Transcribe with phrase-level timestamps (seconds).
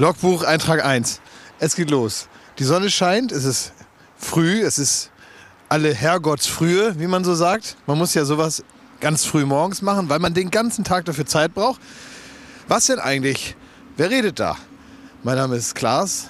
[0.00, 1.20] Logbuch, Eintrag 1.
[1.58, 2.28] Es geht los.
[2.60, 3.72] Die Sonne scheint, es ist
[4.16, 5.10] früh, es ist
[5.68, 7.76] alle Herrgottsfrühe, wie man so sagt.
[7.88, 8.62] Man muss ja sowas
[9.00, 11.80] ganz früh morgens machen, weil man den ganzen Tag dafür Zeit braucht.
[12.68, 13.56] Was denn eigentlich?
[13.96, 14.56] Wer redet da?
[15.24, 16.28] Mein Name ist Klaas.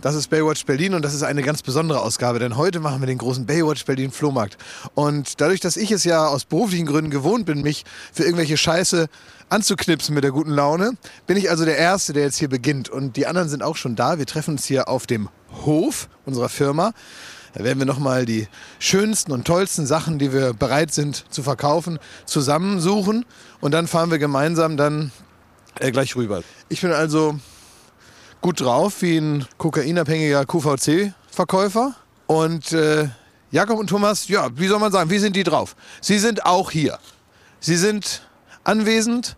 [0.00, 3.08] Das ist Baywatch Berlin und das ist eine ganz besondere Ausgabe, denn heute machen wir
[3.08, 4.56] den großen Baywatch Berlin Flohmarkt.
[4.94, 9.08] Und dadurch, dass ich es ja aus beruflichen Gründen gewohnt bin, mich für irgendwelche Scheiße
[9.48, 10.92] anzuknipsen mit der guten Laune,
[11.26, 12.88] bin ich also der Erste, der jetzt hier beginnt.
[12.88, 14.18] Und die anderen sind auch schon da.
[14.18, 15.30] Wir treffen uns hier auf dem
[15.64, 16.92] Hof unserer Firma.
[17.54, 18.46] Da werden wir nochmal die
[18.78, 23.24] schönsten und tollsten Sachen, die wir bereit sind zu verkaufen, zusammensuchen.
[23.60, 25.10] Und dann fahren wir gemeinsam dann
[25.80, 26.44] äh, gleich rüber.
[26.68, 27.40] Ich bin also
[28.40, 31.94] gut drauf wie ein kokainabhängiger QVC-Verkäufer.
[32.26, 33.08] Und äh,
[33.50, 35.74] Jakob und Thomas, ja, wie soll man sagen, wie sind die drauf?
[36.00, 36.98] Sie sind auch hier.
[37.60, 38.22] Sie sind
[38.64, 39.36] anwesend.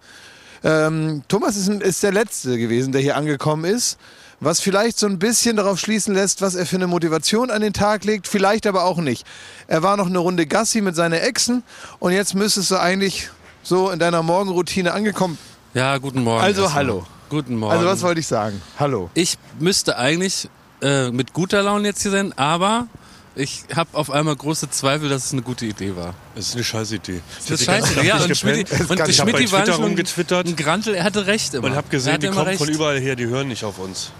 [0.64, 3.98] Ähm, Thomas ist, ist der Letzte gewesen, der hier angekommen ist.
[4.40, 7.74] Was vielleicht so ein bisschen darauf schließen lässt, was er für eine Motivation an den
[7.74, 9.26] Tag legt, vielleicht aber auch nicht.
[9.66, 11.62] Er war noch eine Runde Gassi mit seinen Exen
[11.98, 13.28] und jetzt müsstest du eigentlich
[13.62, 15.38] so in deiner Morgenroutine angekommen.
[15.74, 16.42] Ja, guten Morgen.
[16.42, 16.84] Also erstmal.
[16.84, 17.06] hallo.
[17.30, 17.72] Guten Morgen.
[17.72, 18.60] Also was wollte ich sagen?
[18.78, 19.08] Hallo.
[19.14, 20.48] ich müsste eigentlich
[20.82, 22.88] äh, mit guter Laune jetzt hier sein, aber
[23.36, 26.14] ich habe auf einmal große Zweifel, dass es eine gute Idee war.
[26.34, 27.20] Das ist eine scheiß Idee.
[27.38, 28.02] Das ist scheiße.
[28.02, 30.46] Ja, und Schmidt, und ich hab Schmidt bei war Twitter rumgetwittert.
[30.48, 31.66] ein Grantel, er hatte recht immer.
[31.68, 32.58] Und hab Er gesehen, die kommen recht.
[32.58, 34.10] von überall her, die hören nicht auf uns.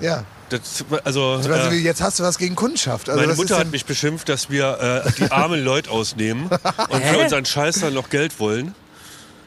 [0.00, 0.24] Ja.
[0.48, 3.08] Das, also, Also, äh, jetzt hast du was gegen Kundschaft.
[3.08, 6.48] Also meine Mutter hat mich beschimpft, dass wir äh, die armen Leute ausnehmen
[6.88, 8.74] und für unseren Scheiß dann noch Geld wollen.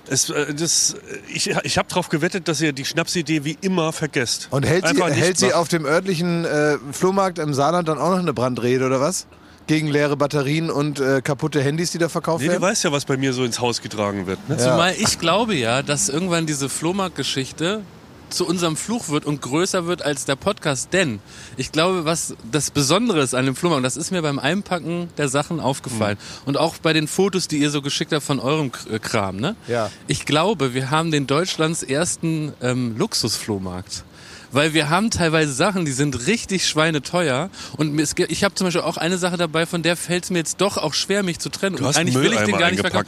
[0.10, 0.96] Es, äh, das,
[1.34, 4.48] ich ich habe darauf gewettet, dass ihr die Schnapsidee wie immer vergesst.
[4.52, 8.20] Und hält sie, hält sie auf dem örtlichen äh, Flohmarkt im Saarland dann auch noch
[8.20, 9.28] eine Brandrede oder was?
[9.68, 12.64] Gegen leere Batterien und äh, kaputte Handys, die da verkauft Nee, du werden?
[12.64, 14.40] weißt ja, was bei mir so ins Haus getragen wird.
[14.50, 14.58] Ne?
[14.58, 17.82] Zumal ich glaube ja, dass irgendwann diese Flohmarktgeschichte
[18.30, 20.94] zu unserem Fluch wird und größer wird als der Podcast.
[20.94, 21.20] Denn
[21.58, 25.10] ich glaube, was das Besondere ist an dem Flohmarkt, und das ist mir beim Einpacken
[25.18, 28.72] der Sachen aufgefallen und auch bei den Fotos, die ihr so geschickt habt von eurem
[28.92, 29.38] äh, Kram.
[29.38, 29.56] Ne?
[29.68, 29.92] Ja.
[30.08, 34.04] Ich glaube, wir haben den Deutschlands ersten ähm, Luxusflohmarkt.
[34.52, 37.50] Weil wir haben teilweise Sachen, die sind richtig schweineteuer.
[37.78, 40.60] Und ich habe zum Beispiel auch eine Sache dabei, von der fällt es mir jetzt
[40.60, 41.76] doch auch schwer, mich zu trennen.
[41.76, 43.08] Du und hast eigentlich will ich den gar nicht verkaufen.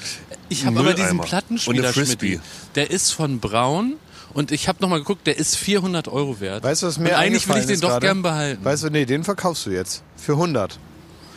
[0.49, 1.19] Ich habe aber diesen.
[1.19, 1.93] Plattenspieler, Und.
[1.93, 2.39] Schmidti.
[2.75, 3.95] Der ist von Braun.
[4.33, 6.63] Und ich habe nochmal geguckt, der ist 400 Euro wert.
[6.63, 8.05] Weißt du, was mir und eigentlich will ich den doch gerade?
[8.07, 8.63] gern behalten.
[8.63, 10.03] Weißt du, nee, den verkaufst du jetzt.
[10.15, 10.79] Für 100.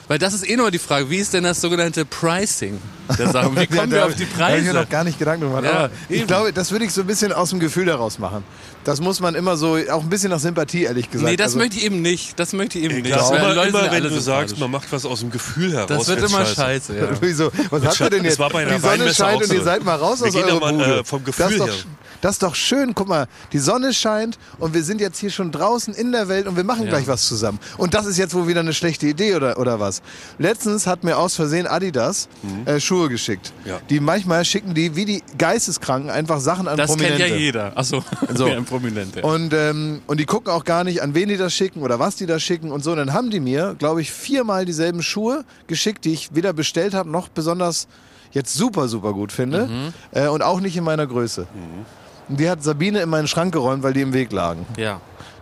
[0.07, 2.79] Weil das ist eh nur die Frage, wie ist denn das sogenannte Pricing
[3.19, 3.57] der Sachen?
[3.59, 4.73] Wie kommen Ja, wir da auf die hab ich mir Preise?
[4.75, 5.65] noch gar nicht Gedanken gemacht.
[5.65, 6.27] Ja, aber ich eben.
[6.27, 8.45] glaube, das würde ich so ein bisschen aus dem Gefühl daraus machen.
[8.85, 11.31] Das muss man immer so, auch ein bisschen nach Sympathie, ehrlich gesagt.
[11.31, 12.39] Nee, das also, möchte ich eben nicht.
[12.39, 13.07] Das möchte ich eben nicht.
[13.07, 15.89] Klar, Das immer, wenn du sagst, man macht was aus dem Gefühl heraus.
[15.89, 17.09] Das wird immer scheiße, ja.
[17.23, 17.51] Wieso?
[17.71, 18.39] Was habt ihr denn Das jetzt?
[18.41, 19.55] war bei einer die Sonne scheint und so.
[19.55, 20.99] ihr seid mal raus Wir aus doch mal, Bude.
[21.01, 21.75] äh, vom das Gefühl ist, doch, her.
[22.25, 22.95] Das ist doch schön.
[22.95, 26.47] Guck mal, die Sonne scheint und wir sind jetzt hier schon draußen in der Welt
[26.47, 26.89] und wir machen Ja.
[26.91, 27.59] gleich was zusammen.
[27.77, 30.01] Und das ist jetzt wohl wieder eine schlechte Idee oder, oder was?
[30.39, 32.29] Letztens hat mir aus Versehen Adidas
[32.65, 33.53] äh, Schuhe geschickt.
[33.65, 33.71] Mhm.
[33.71, 33.79] Ja.
[33.91, 37.19] Die manchmal schicken die wie die Geisteskranken einfach Sachen an Das Prominente.
[37.19, 37.73] kennt ja jeder.
[37.77, 38.03] Achso,
[38.35, 38.47] So.
[38.47, 39.21] ein Prominente.
[39.23, 42.17] Und, ähm, und die gucken auch gar nicht, an wen die das schicken oder was
[42.17, 42.93] die da schicken und so.
[42.93, 46.95] Und dann haben die mir, glaube ich, viermal dieselben Schuhe geschickt, die ich weder bestellt
[46.95, 47.87] habe, noch besonders
[48.33, 49.67] jetzt super, super gut finde.
[49.67, 49.93] Mhm.
[50.13, 51.47] Äh, und auch nicht in meiner Größe.
[51.53, 51.87] Und
[52.29, 54.67] die hat Sabine in meinen Schrank geräumt, weil die im Weg lagen.
[54.77, 55.01] ja.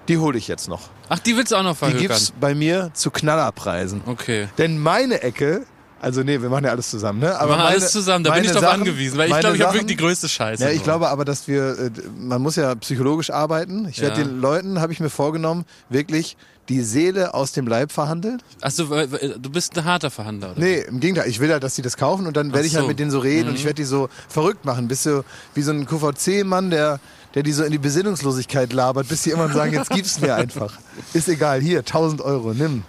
[0.09, 0.89] Die hole ich jetzt noch.
[1.09, 2.01] Ach, die willst du auch noch Die verhökern?
[2.01, 4.01] gibt's bei mir zu Knallerpreisen.
[4.07, 4.49] Okay.
[4.59, 5.65] Denn meine Ecke,
[6.01, 7.27] also nee, wir machen ja alles zusammen, ne?
[7.27, 9.57] Wir Aber machen meine, alles zusammen, da bin ich drauf Sachen- angewiesen, weil ich glaube,
[9.57, 10.65] ich habe wirklich die größte Scheiße.
[10.65, 10.85] ja, ich nur.
[10.85, 13.87] glaube aber, dass wir, äh, man muss ja psychologisch arbeiten.
[13.89, 14.27] Ich werde Ja.
[14.27, 16.37] den Leuten, habe ich mir vorgenommen, wirklich
[16.69, 18.41] die Seele aus dem Leib verhandeln.
[18.61, 20.61] Achso, du bist ein harter Verhandler, oder?
[20.61, 21.29] Nee, im Gegenteil.
[21.29, 23.19] Ich will halt, dass die das kaufen und dann werde ich halt mit denen so
[23.19, 24.87] reden und ich werde die so verrückt machen.
[24.89, 25.25] Bist du
[25.55, 27.01] wie so ein QVC-Mann, der,
[27.35, 30.79] der die so in die Besinnungslosigkeit labert, bis die immer sagen, jetzt gib's mir einfach.
[31.13, 32.85] Ist egal, hier, 1000 Euro, nimm.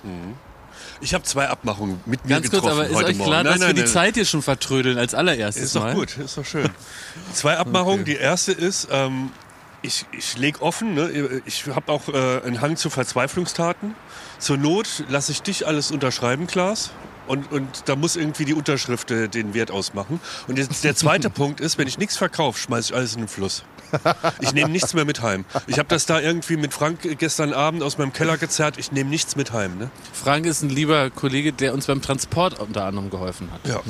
[1.02, 3.30] Ich habe zwei Abmachungen mit mir Ganz kurz, getroffen aber ist heute euch Morgen.
[3.30, 3.90] klar, nein, dass nein, wir die nein.
[3.90, 5.96] Zeit hier schon vertrödeln als allererstes Ist doch Mal?
[5.96, 6.70] gut, ist doch schön.
[7.34, 8.06] Zwei Abmachungen.
[8.06, 9.32] Die erste ist, ähm,
[9.84, 11.42] ich, ich leg offen, ne?
[11.46, 13.94] ich habe auch äh, einen Hang zu Verzweiflungstaten.
[14.40, 16.92] Zur Not lasse ich dich alles unterschreiben, Klaas.
[17.28, 20.20] Und, und da muss irgendwie die Unterschrift äh, den Wert ausmachen.
[20.48, 23.28] Und jetzt der zweite Punkt ist, wenn ich nichts verkaufe, schmeiße ich alles in den
[23.28, 23.64] Fluss.
[24.42, 25.46] Ich nehme nichts mehr mit heim.
[25.68, 28.76] Ich habe das da irgendwie mit Frank gestern Abend aus meinem Keller gezerrt.
[28.78, 29.78] Ich nehme nichts mit heim.
[29.78, 29.90] Ne?
[30.12, 33.62] Frank ist ein lieber Kollege, der uns beim Transport unter anderem geholfen hat.
[33.68, 33.82] Ja.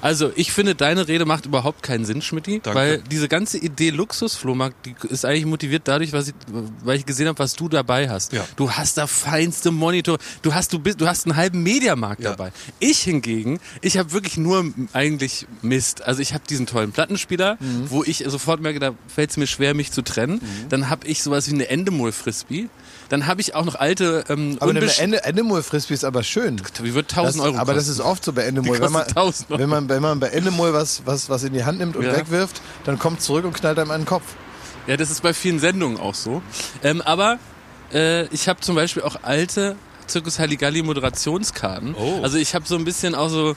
[0.00, 2.78] Also, ich finde, deine Rede macht überhaupt keinen Sinn, Schmidti, Danke.
[2.78, 6.34] weil diese ganze Idee Luxusflohmarkt, die ist eigentlich motiviert dadurch, was ich,
[6.84, 8.32] weil ich gesehen habe, was du dabei hast.
[8.32, 8.44] Ja.
[8.56, 12.30] Du hast da feinste Monitor, du hast, du bist, du hast einen halben Mediamarkt Ja.
[12.30, 12.52] dabei.
[12.78, 16.02] Ich hingegen, ich habe wirklich nur eigentlich Mist.
[16.02, 17.90] Also ich habe diesen tollen Plattenspieler, Mhm.
[17.90, 20.40] wo ich sofort merke, da fällt es mir schwer, mich zu trennen.
[20.68, 22.68] Dann habe ich sowas wie eine Endemol-Frisbee.
[23.08, 26.22] Dann habe ich auch noch alte ähm, Aber eine unbesch- Ende, Endemol Frisbee ist aber
[26.22, 26.60] schön.
[26.82, 28.00] Wie wird 1000 Das, Euro aber das kosten.
[28.02, 28.76] ist oft so bei Endemol.
[28.76, 29.60] Die Wenn man, kostet 1000 Euro.
[29.60, 32.14] wenn, man, wenn man bei Endemol was, was, was in die Hand nimmt und Ja.
[32.14, 34.24] wegwirft, dann kommt zurück und knallt einem einen Kopf.
[34.86, 36.42] Ja, das ist bei vielen Sendungen auch so.
[36.82, 37.38] Ähm, aber
[37.94, 41.94] äh, ich habe zum Beispiel auch alte Zirkus Halligalli Moderationskarten.
[41.94, 42.20] Oh.
[42.22, 43.56] Also ich habe so ein bisschen auch so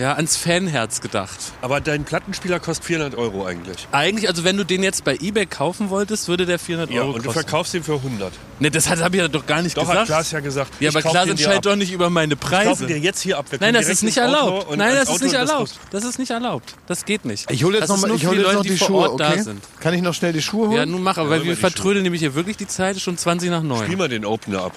[0.00, 1.38] ja, ans Fanherz gedacht.
[1.60, 3.86] Aber dein Plattenspieler kostet 400 Euro eigentlich.
[3.92, 7.10] Eigentlich, also wenn du den jetzt bei eBay kaufen wolltest, würde der 400 Ja, Euro
[7.10, 7.40] und du kosten.
[7.42, 8.32] verkaufst ihn für 100.
[8.60, 10.06] Ne, das habe ich ja doch gar nicht Doch, hat gesagt.
[10.06, 10.72] Klaas ja gesagt.
[10.80, 12.86] ja, ich aber Klaas den entscheidet doch nicht über meine Ich kaufe Preise.
[12.86, 13.46] dir jetzt hier ab.
[13.50, 14.74] Wir Nein, das ist nicht erlaubt.
[14.76, 15.74] Nein, das ist nicht das erlaubt.
[15.90, 16.74] Das ist nicht erlaubt.
[16.86, 17.50] Das geht nicht.
[17.50, 19.42] Ich hole jetzt das noch, ich hol jetzt Leute, noch die die Schuhe, okay?
[19.42, 19.62] sind.
[19.80, 20.76] Kann ich noch schnell die Schuhe holen?
[20.78, 23.18] Ja, nun mach, aber weil über wir vertrödeln nämlich hier wirklich die Zeit, ist schon
[23.18, 23.84] 20 nach 9.
[23.84, 24.72] Spiel mal den Opener ab.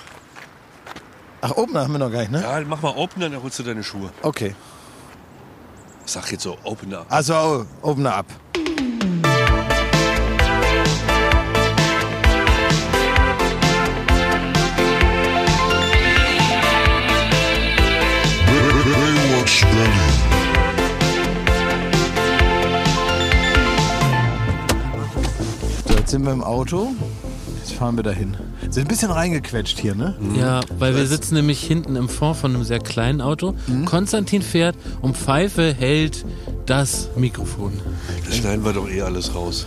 [1.41, 2.41] Ach, oben haben wir noch gar nicht, ne?
[2.41, 4.11] Ja, mach mal Opener, dann holst du deine Schuhe.
[4.21, 4.55] Okay.
[6.05, 7.05] Sag jetzt so Opener.
[7.09, 8.25] Also, Opener ab.
[25.87, 26.93] Jetzt sind wir im Auto.
[27.63, 28.35] Jetzt fahren wir dahin.
[28.69, 30.15] Sind ein bisschen reingequetscht hier, ne?
[30.37, 33.55] Ja, weil wir sitzen nämlich hinten im Fond von einem sehr kleinen Auto.
[33.67, 33.85] Mhm.
[33.85, 36.25] Konstantin fährt und Pfeife hält
[36.65, 37.71] das Mikrofon.
[38.25, 39.65] Das schneiden wir doch eh alles raus.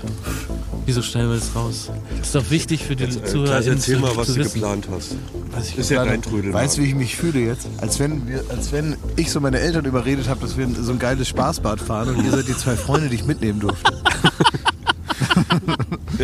[0.85, 1.91] Wieso stellen wir das raus?
[2.19, 3.47] Das ist doch wichtig für die Äh, Zuhörer.
[3.47, 4.53] Klaas, erzähl zu, mal, was du wissen.
[4.53, 5.17] geplant hast.
[5.53, 6.31] Was ich Ist ja geplant dein.
[6.33, 6.65] Trödelmarkt.
[6.67, 7.67] Weißt du, wie ich mich fühle jetzt?
[7.79, 10.99] Als wenn, wir, als wenn ich so meine Eltern überredet habe, dass wir so ein
[10.99, 13.91] geiles Spaßbad fahren und ihr seid die zwei Freunde, die ich mitnehmen durfte.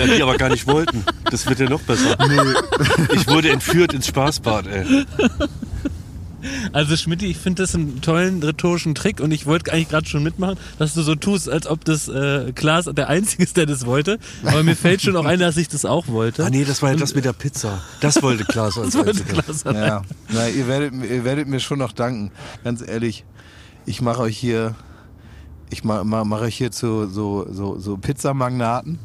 [0.09, 1.05] Ja, die aber gar nicht wollten.
[1.31, 2.17] Das wird ja noch besser.
[3.15, 5.07] Ich wurde entführt ins Spaßbad, ey.
[6.73, 10.25] Also Schmidt, ich finde das einen tollen rhetorischen Trick und ich wollte eigentlich gerade schon
[10.25, 13.87] mitmachen, dass du so tust, als ob das äh, Klaas der Einzige ist, der das
[13.87, 14.19] wollte.
[14.45, 16.45] Aber mir fällt schon auch ein, dass ich das auch wollte.
[16.45, 17.81] Ah nee, das war ja das mit der Pizza.
[18.01, 19.43] Das wollte Klaas als Das wollte Einziger.
[19.43, 19.65] Klaas.
[19.65, 20.03] Ja,
[20.33, 22.33] na, ihr, werdet, ihr werdet mir schon noch danken.
[22.65, 23.25] Ganz ehrlich,
[23.87, 24.75] ich mache euch hier,
[25.71, 28.99] ich mache mach, euch hier zu so, so, so Pizzamagnaten.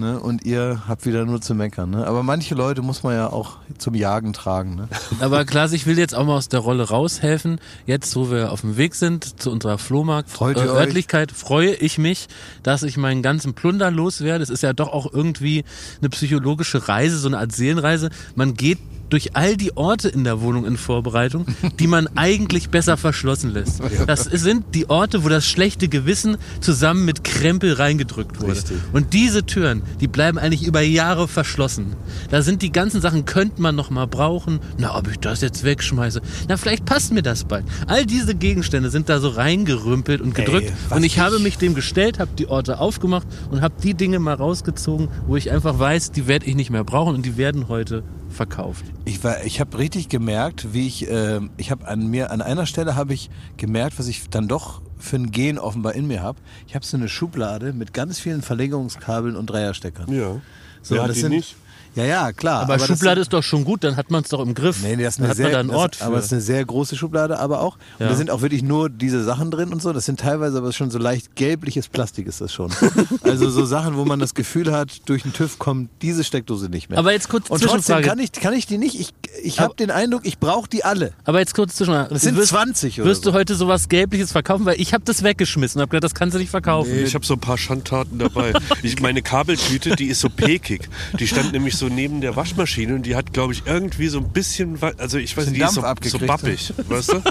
[0.00, 1.90] Ne, und ihr habt wieder nur zu meckern.
[1.90, 2.06] Ne?
[2.06, 4.74] Aber manche Leute muss man ja auch zum Jagen tragen.
[4.74, 4.88] Ne?
[5.20, 7.60] Aber Klaas, ich will jetzt auch mal aus der Rolle raushelfen.
[7.84, 10.56] Jetzt, wo wir auf dem Weg sind zu unserer Flohmarkt äh, euch?
[10.56, 12.28] Örtlichkeit, freue ich mich,
[12.62, 14.42] dass ich meinen ganzen Plunder loswerde.
[14.42, 15.64] Es ist ja doch auch irgendwie
[16.00, 18.08] eine psychologische Reise, so eine Art Seelenreise.
[18.34, 18.78] Man geht
[19.10, 21.44] durch all die Orte in der Wohnung in Vorbereitung,
[21.78, 23.80] die man eigentlich besser verschlossen lässt.
[24.06, 28.52] Das sind die Orte, wo das schlechte Gewissen zusammen mit Krempel reingedrückt wurde.
[28.52, 28.78] Richtig.
[28.92, 31.94] Und diese Türen, die bleiben eigentlich über Jahre verschlossen.
[32.30, 34.60] Da sind die ganzen Sachen, könnte man noch mal brauchen.
[34.78, 36.22] Na, ob ich das jetzt wegschmeiße.
[36.48, 37.64] Na, vielleicht passt mir das bald.
[37.86, 40.72] All diese Gegenstände sind da so reingerümpelt und gedrückt.
[40.90, 43.94] Ey, und ich, ich- habe mich dem gestellt, habe die Orte aufgemacht und habe die
[43.94, 47.36] Dinge mal rausgezogen, wo ich einfach weiß, die werde ich nicht mehr brauchen und die
[47.36, 48.84] werden heute verkauft.
[49.04, 52.66] Ich war, ich habe richtig gemerkt, wie ich, äh, ich habe an mir, an einer
[52.66, 56.38] Stelle habe ich gemerkt, was ich dann doch für ein Gen offenbar in mir habe.
[56.66, 60.12] Ich habe so eine Schublade mit ganz vielen Verlängerungskabeln und Dreiersteckern.
[60.12, 60.40] Ja.
[60.82, 61.56] So, Wer das die sind, nicht?
[61.94, 62.62] Ja, ja, klar.
[62.62, 64.82] Aber, das Schublade ist doch schon gut, dann hat man es doch im Griff.
[64.82, 66.40] Nee, nee, das ist dann eine hat sehr, einen Ort das, aber es ist eine
[66.40, 67.76] sehr große Schublade, aber auch.
[67.98, 68.06] Ja.
[68.06, 69.92] Und da sind auch wirklich nur diese Sachen drin und so.
[69.92, 72.70] Das sind teilweise aber schon so leicht gelbliches Plastik ist das schon.
[73.22, 76.90] also so Sachen, wo man das Gefühl hat, durch den TÜV kommt diese Steckdose nicht
[76.90, 76.98] mehr.
[76.98, 78.06] Aber jetzt kurz und trotzdem Zwischenfrage.
[78.06, 78.98] kann ich, kann ich die nicht.
[78.98, 81.12] Ich, ich habe den Eindruck, ich brauche die alle.
[81.24, 81.92] Aber jetzt kurz zwischen.
[81.92, 83.30] Das sind wirst, 20 oder Wirst so.
[83.30, 84.64] du heute sowas Gelbliches verkaufen?
[84.64, 86.92] Weil ich habe das weggeschmissen und habe gedacht, das kannst du nicht verkaufen.
[87.04, 88.52] Ich habe so ein paar Schandtaten dabei.
[88.82, 90.88] Ich, meine Kabeltüte, die ist so pekig.
[91.18, 94.28] Die stand nämlich so neben der Waschmaschine und die hat, glaube ich, irgendwie so ein
[94.30, 97.22] bisschen, also ich weiß nicht, die ist so, so bappig, weißt du?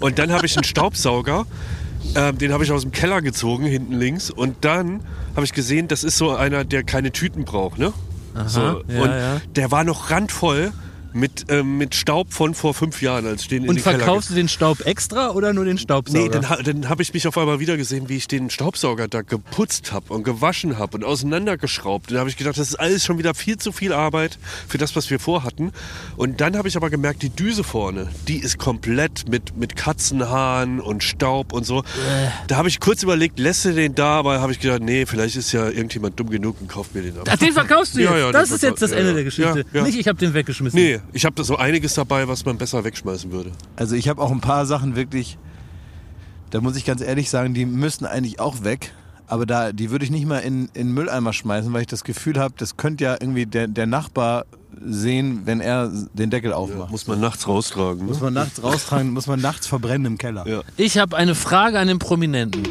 [0.00, 1.46] Und dann habe ich einen Staubsauger,
[2.14, 4.30] ähm, den habe ich aus dem Keller gezogen, hinten links.
[4.30, 5.00] Und dann
[5.34, 7.92] habe ich gesehen, das ist so einer, der keine Tüten braucht, ne?
[8.46, 9.40] so, ja, und ja.
[9.56, 10.72] der war noch randvoll
[11.14, 13.98] mit, ähm, mit Staub von vor fünf Jahren, als ich den in Und den Keller
[13.98, 16.22] verkaufst du den Staub extra oder nur den Staubsauger?
[16.22, 19.08] Nee, dann, ha- dann habe ich mich auf einmal wieder gesehen, wie ich den Staubsauger
[19.08, 22.10] da geputzt habe und gewaschen habe und auseinandergeschraubt.
[22.10, 24.38] Dann habe ich gedacht, das ist alles schon wieder viel zu viel Arbeit
[24.68, 25.72] für das, was wir vorhatten.
[26.16, 30.80] Und dann habe ich aber gemerkt, die Düse vorne, die ist komplett mit, mit Katzenhaaren
[30.80, 31.82] und Staub und so.
[32.48, 35.36] Da habe ich kurz überlegt, lässt du den da, aber habe ich gedacht, nee, vielleicht
[35.36, 37.28] ist ja irgendjemand dumm genug und kauft mir den ab.
[37.30, 38.10] Ach, den verkaufst du jetzt?
[38.10, 39.24] Ja, ja, das den ist jetzt das Ende ja, der.
[39.24, 39.64] Geschichte.
[39.72, 40.78] Nicht, ich habe den weggeschmissen.
[40.78, 43.52] Nee, ich habe da so einiges dabei, was man besser wegschmeißen würde.
[43.76, 45.38] Also ich habe auch ein paar Sachen wirklich,
[46.50, 48.92] da muss ich ganz ehrlich sagen, die müssen eigentlich auch weg.
[49.26, 52.04] Aber da, die würde ich nicht mal in, in den Mülleimer schmeißen, weil ich das
[52.04, 54.44] Gefühl habe, das könnte ja irgendwie der, der Nachbar
[54.84, 56.90] sehen, wenn er den Deckel aufmacht.
[56.90, 58.04] Muss man nachts raustragen.
[58.06, 58.24] Muss Ne?
[58.24, 60.46] man nachts raustragen, muss man nachts verbrennen im Keller.
[60.46, 60.60] Ja.
[60.76, 62.62] Ich habe eine Frage an den Prominenten.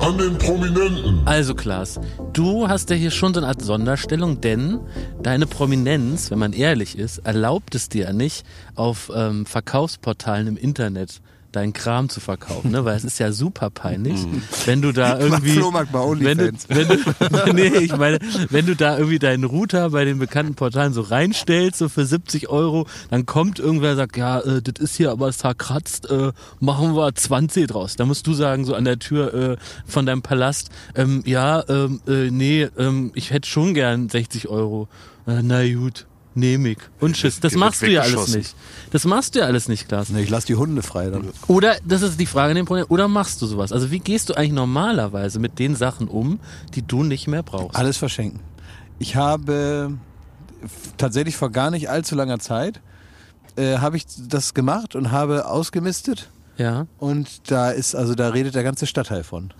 [0.00, 1.22] An den Prominenten.
[1.24, 1.98] Also Klaas,
[2.32, 4.80] du hast ja hier schon so eine Art Sonderstellung, denn
[5.22, 10.56] deine Prominenz, wenn man ehrlich ist, erlaubt es dir ja nicht, auf ähm, Verkaufsportalen im
[10.56, 11.20] Internet
[11.52, 12.84] deinen Kram zu verkaufen, ne?
[12.84, 14.26] Weil es ist ja super peinlich,
[14.64, 18.18] wenn du da irgendwie, wenn du, wenn du, nee, ich meine,
[18.50, 22.48] wenn du da irgendwie deinen Router bei den bekannten Portalen so reinstellst, so für 70
[22.48, 26.94] Euro, dann kommt irgendwer und sagt, ja, äh, das ist hier aber zerkratzt, äh, machen
[26.94, 27.96] wir 20 draus.
[27.96, 32.00] Da musst du sagen, so an der Tür äh, von deinem Palast, ähm, ja, ähm,
[32.06, 34.88] äh, nee, ähm, ich hätte schon gern 60 Euro.
[35.26, 36.05] Äh, na gut.
[36.36, 36.78] Nehme ich.
[37.00, 37.40] Und tschüss.
[37.40, 38.54] Das machst du ja alles nicht.
[38.90, 40.10] Das machst du ja alles nicht, Klaas.
[40.10, 41.30] Nee, ich lass die Hunde frei dann.
[41.48, 43.72] Oder, das ist die Frage an den Problem, oder machst du sowas?
[43.72, 46.38] Also wie gehst du eigentlich normalerweise mit den Sachen um,
[46.74, 47.76] die du nicht mehr brauchst?
[47.76, 48.40] Alles verschenken.
[48.98, 49.96] Ich habe
[50.96, 52.80] tatsächlich vor gar nicht allzu langer Zeit
[53.56, 56.28] äh, habe ich das gemacht und habe ausgemistet.
[56.58, 56.86] Ja.
[56.98, 59.52] Und da ist, also da redet der ganze Stadtteil von.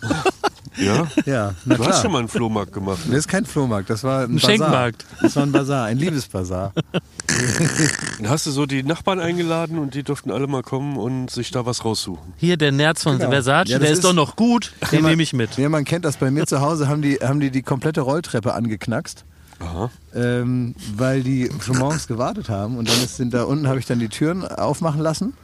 [0.76, 1.06] Ja?
[1.26, 3.00] Ja, na Du hast schon mal einen Flohmarkt gemacht.
[3.06, 4.50] Das ist kein Flohmarkt, das war ein, Ein Bazar.
[4.50, 5.06] Schenkmarkt.
[5.20, 6.72] Das war ein Bazar, ein Liebesbazar.
[8.18, 11.50] Dann hast du so die Nachbarn eingeladen und die durften alle mal kommen und sich
[11.50, 12.32] da was raussuchen.
[12.36, 13.30] Hier der Nerz von Genau.
[13.30, 15.56] Versace, Ja, der ist, ist- doch noch gut, den man- nehme ich mit.
[15.58, 18.54] Ja, man kennt das bei mir zu Hause, haben die, haben die die komplette Rolltreppe
[18.54, 19.24] angeknackst.
[19.60, 19.90] Aha.
[20.12, 23.86] ähm, weil die schon morgens gewartet haben und dann ist, sind da unten habe ich
[23.86, 25.34] dann die Türen aufmachen lassen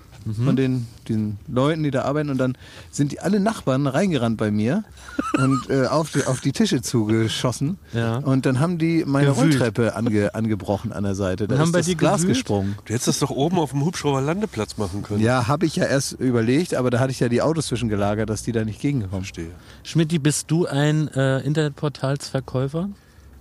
[0.44, 2.56] von den, den Leuten, die da arbeiten und dann
[2.90, 4.84] sind die alle Nachbarn reingerannt bei mir
[5.38, 8.18] und äh, auf, die, auf die Tische zugeschossen Ja.
[8.18, 9.54] und dann haben die meine Gewühlt.
[9.54, 11.46] Rolltreppe ange, angebrochen an der Seite.
[11.48, 12.36] Da Und haben ist bei das dir Glas gewühlt?
[12.38, 12.76] gesprungen.
[12.84, 15.22] Du hättest das doch oben auf dem Hubschrauber Landeplatz machen können.
[15.22, 18.42] Ja, habe ich ja erst überlegt, aber da hatte ich ja die Autos zwischengelagert, dass
[18.42, 19.22] die da nicht gegenkommen.
[19.22, 19.50] Verstehe.
[19.84, 22.88] Schmidti, bist du ein äh, Internetportalsverkäufer?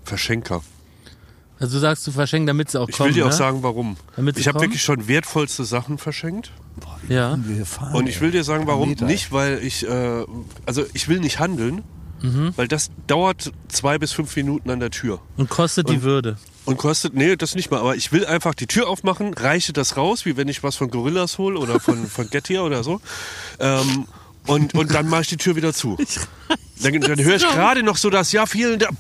[0.04, 0.62] Verschenker.
[1.60, 3.36] Also du sagst, du verschenken, damit sie auch Ich kommen, will dir auch ne?
[3.36, 3.98] sagen, warum.
[4.36, 6.52] Ich habe wirklich schon wertvollste Sachen verschenkt.
[7.10, 7.38] Ja.
[7.44, 8.90] Wir fahren, Und ich will dir sagen, warum.
[8.90, 9.06] Meter.
[9.06, 10.24] Nicht, weil ich, äh,
[10.66, 11.84] also ich will nicht handeln,
[12.22, 12.54] Mhm.
[12.56, 15.20] weil das dauert zwei bis fünf Minuten an der Tür.
[15.38, 16.38] Und kostet die Und- Würde.
[16.66, 19.96] Und kostet, nee, das nicht mal, aber ich will einfach die Tür aufmachen, reiche das
[19.98, 23.00] raus, wie wenn ich was von Gorillas hole oder von, von Getir oder so.
[23.60, 24.06] Ähm,
[24.48, 25.96] und, und dann mache ich die Tür wieder zu.
[26.82, 28.98] Dann, dann höre ich gerade noch so das Ja, vielen Dank.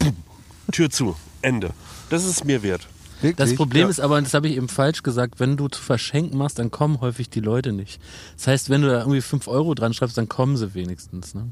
[0.71, 1.15] Tür zu.
[1.41, 1.71] Ende.
[2.09, 2.87] Das ist es mir wert.
[3.21, 3.35] Wirklich?
[3.37, 3.89] Das Problem Ja.
[3.89, 6.69] ist aber, und das habe ich eben falsch gesagt, wenn du zu verschenken machst, dann
[6.71, 7.99] kommen häufig die Leute nicht.
[8.37, 11.33] Das heißt, wenn du da irgendwie 5 Euro dran schreibst, dann kommen sie wenigstens.
[11.33, 11.49] Ne?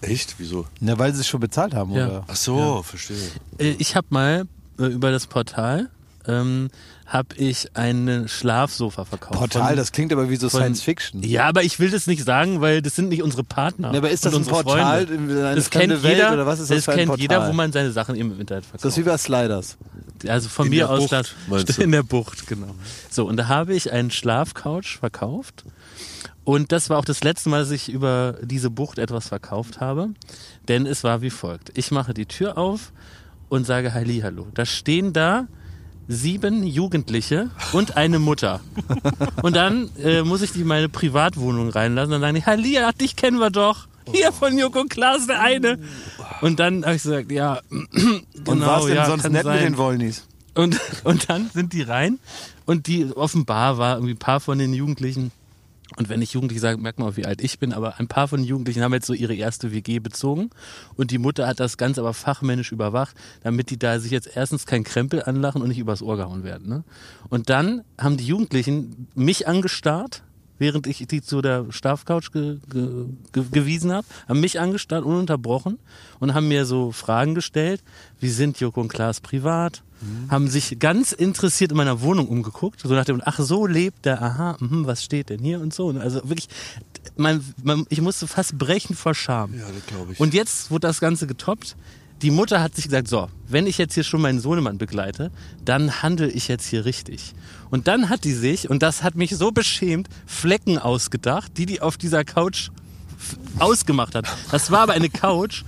[0.00, 0.36] Echt?
[0.38, 0.66] Wieso?
[0.80, 2.06] Na, weil sie es schon bezahlt haben, Ja.
[2.06, 2.24] oder?
[2.26, 3.16] Ach so, verstehe.
[3.58, 4.44] Äh, Ich habe mal
[4.78, 5.90] äh, über das Portal
[6.26, 6.70] ähm,
[7.12, 9.38] habe ich ein Schlafsofa verkauft.
[9.38, 11.22] Portal, Von- das klingt aber wie so von- Science Fiction.
[11.22, 13.92] Ja, aber ich will das nicht sagen, weil das sind nicht unsere Partner.
[13.92, 15.04] Ja, aber ist das ein Portal,
[15.54, 17.20] Das kennt Welt jeder, oder was ist das das kennt Portal?
[17.20, 18.84] jeder, wo man seine Sachen im Internet verkauft.
[18.86, 19.76] Das ist wie bei Sliders.
[20.26, 22.74] Also von In mir aus Bucht, in der Bucht, genau.
[23.10, 25.64] So, und da habe ich einen Schlafcouch verkauft.
[26.44, 30.08] Und das war auch das letzte Mal, dass ich über diese Bucht etwas verkauft habe.
[30.68, 31.76] Denn es war wie folgt.
[31.76, 32.92] Ich mache die Tür auf
[33.50, 34.46] und sage Hallihallo.
[34.54, 35.46] Da stehen da
[36.08, 38.60] sieben Jugendliche und eine Mutter.
[39.42, 42.12] Und dann äh, muss ich die in meine Privatwohnung reinlassen.
[42.12, 43.86] Dann sagen die, Halli, dich kennen wir doch.
[44.10, 45.78] Hier von Joko Klaas, der eine.
[46.40, 49.54] Und dann habe ich gesagt, ja, genau, Und war es denn ja, sonst nett sein.
[49.54, 50.26] mit den Wollnis?
[50.54, 52.18] Und, und dann sind die rein
[52.66, 55.30] und die offenbar war irgendwie ein paar von den Jugendlichen
[55.96, 58.28] und wenn ich Jugendlich sage, merkt man auch, wie alt ich bin, aber ein paar
[58.28, 60.50] von den Jugendlichen haben jetzt so ihre erste WG bezogen
[60.96, 64.66] und die Mutter hat das Ganze aber fachmännisch überwacht, damit die da sich jetzt erstens
[64.66, 66.68] kein Krempel anlachen und nicht übers Ohr gehauen werden.
[66.68, 66.84] Ne?
[67.28, 70.22] Und dann haben die Jugendlichen mich angestarrt,
[70.58, 73.06] während ich die zu der Schlafcouch ge, ge,
[73.50, 75.78] gewiesen habe, haben mich angestarrt, ununterbrochen
[76.20, 77.82] und haben mir so Fragen gestellt,
[78.20, 79.82] wie sind Joko und Klaas privat?
[80.28, 84.22] Haben sich ganz interessiert in meiner Wohnung umgeguckt, so nach dem, ach so lebt der,
[84.22, 85.90] aha, mhm, was steht denn hier und so.
[85.90, 86.48] Also wirklich,
[87.16, 89.54] man, man, ich musste fast brechen vor Scham.
[89.54, 90.20] Ja, das glaube ich.
[90.20, 91.76] Und jetzt wurde das Ganze getoppt.
[92.22, 95.32] Die Mutter hat sich gesagt, so, wenn ich jetzt hier schon meinen Sohnemann begleite,
[95.64, 97.34] dann handle ich jetzt hier richtig.
[97.70, 101.80] Und dann hat die sich, und das hat mich so beschämt, Flecken ausgedacht, die die
[101.80, 102.70] auf dieser Couch
[103.58, 104.26] ausgemacht hat.
[104.50, 105.62] Das war aber eine Couch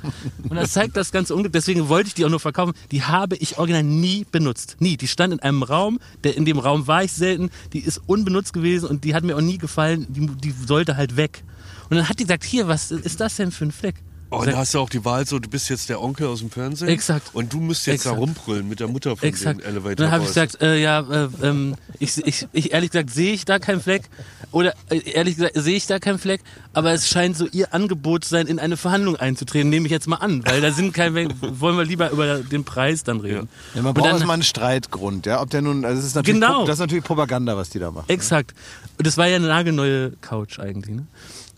[0.49, 1.53] und das zeigt das ganze Unglück.
[1.53, 2.75] Deswegen wollte ich die auch nur verkaufen.
[2.91, 4.77] Die habe ich original nie benutzt.
[4.79, 4.97] Nie.
[4.97, 7.51] Die stand in einem Raum, der, in dem Raum war ich selten.
[7.73, 10.07] Die ist unbenutzt gewesen und die hat mir auch nie gefallen.
[10.09, 11.45] Die, die sollte halt weg.
[11.91, 13.97] Und dann hat die gesagt, hier, was ist das denn für ein Fleck?
[14.31, 16.41] Oh, und da hast du auch die Wahl so, du bist jetzt der Onkel aus
[16.41, 16.89] dem Fernsehen.
[16.89, 17.31] Exakt.
[17.35, 18.17] Und du musst jetzt Exakt.
[18.17, 19.61] da rumbrüllen mit der Mutter von Exakt.
[19.61, 23.11] den Elevator Dann habe ich gesagt, äh, ja, äh, ähm, ich, ich, ich ehrlich gesagt
[23.11, 24.03] sehe ich da keinen Fleck.
[24.51, 26.41] Oder äh, ehrlich gesagt sehe ich da keinen Fleck.
[26.73, 29.69] Aber es scheint so ihr Angebot zu sein, in eine Verhandlung einzutreten.
[29.71, 31.29] Nehme ich jetzt mal an, weil da sind keine.
[31.41, 33.49] wollen wir lieber über den Preis dann reden.
[33.75, 35.41] Ja, man Und braucht dann- erstmal einen Streitgrund, ja.
[35.43, 36.65] Ob der nun, also das ist natürlich, Genau.
[36.67, 38.07] Das ist natürlich Propaganda, was die da machen.
[38.09, 38.55] Exakt.
[38.99, 40.97] Und das war ja eine nagelneue Couch eigentlich.
[40.97, 41.07] Ne?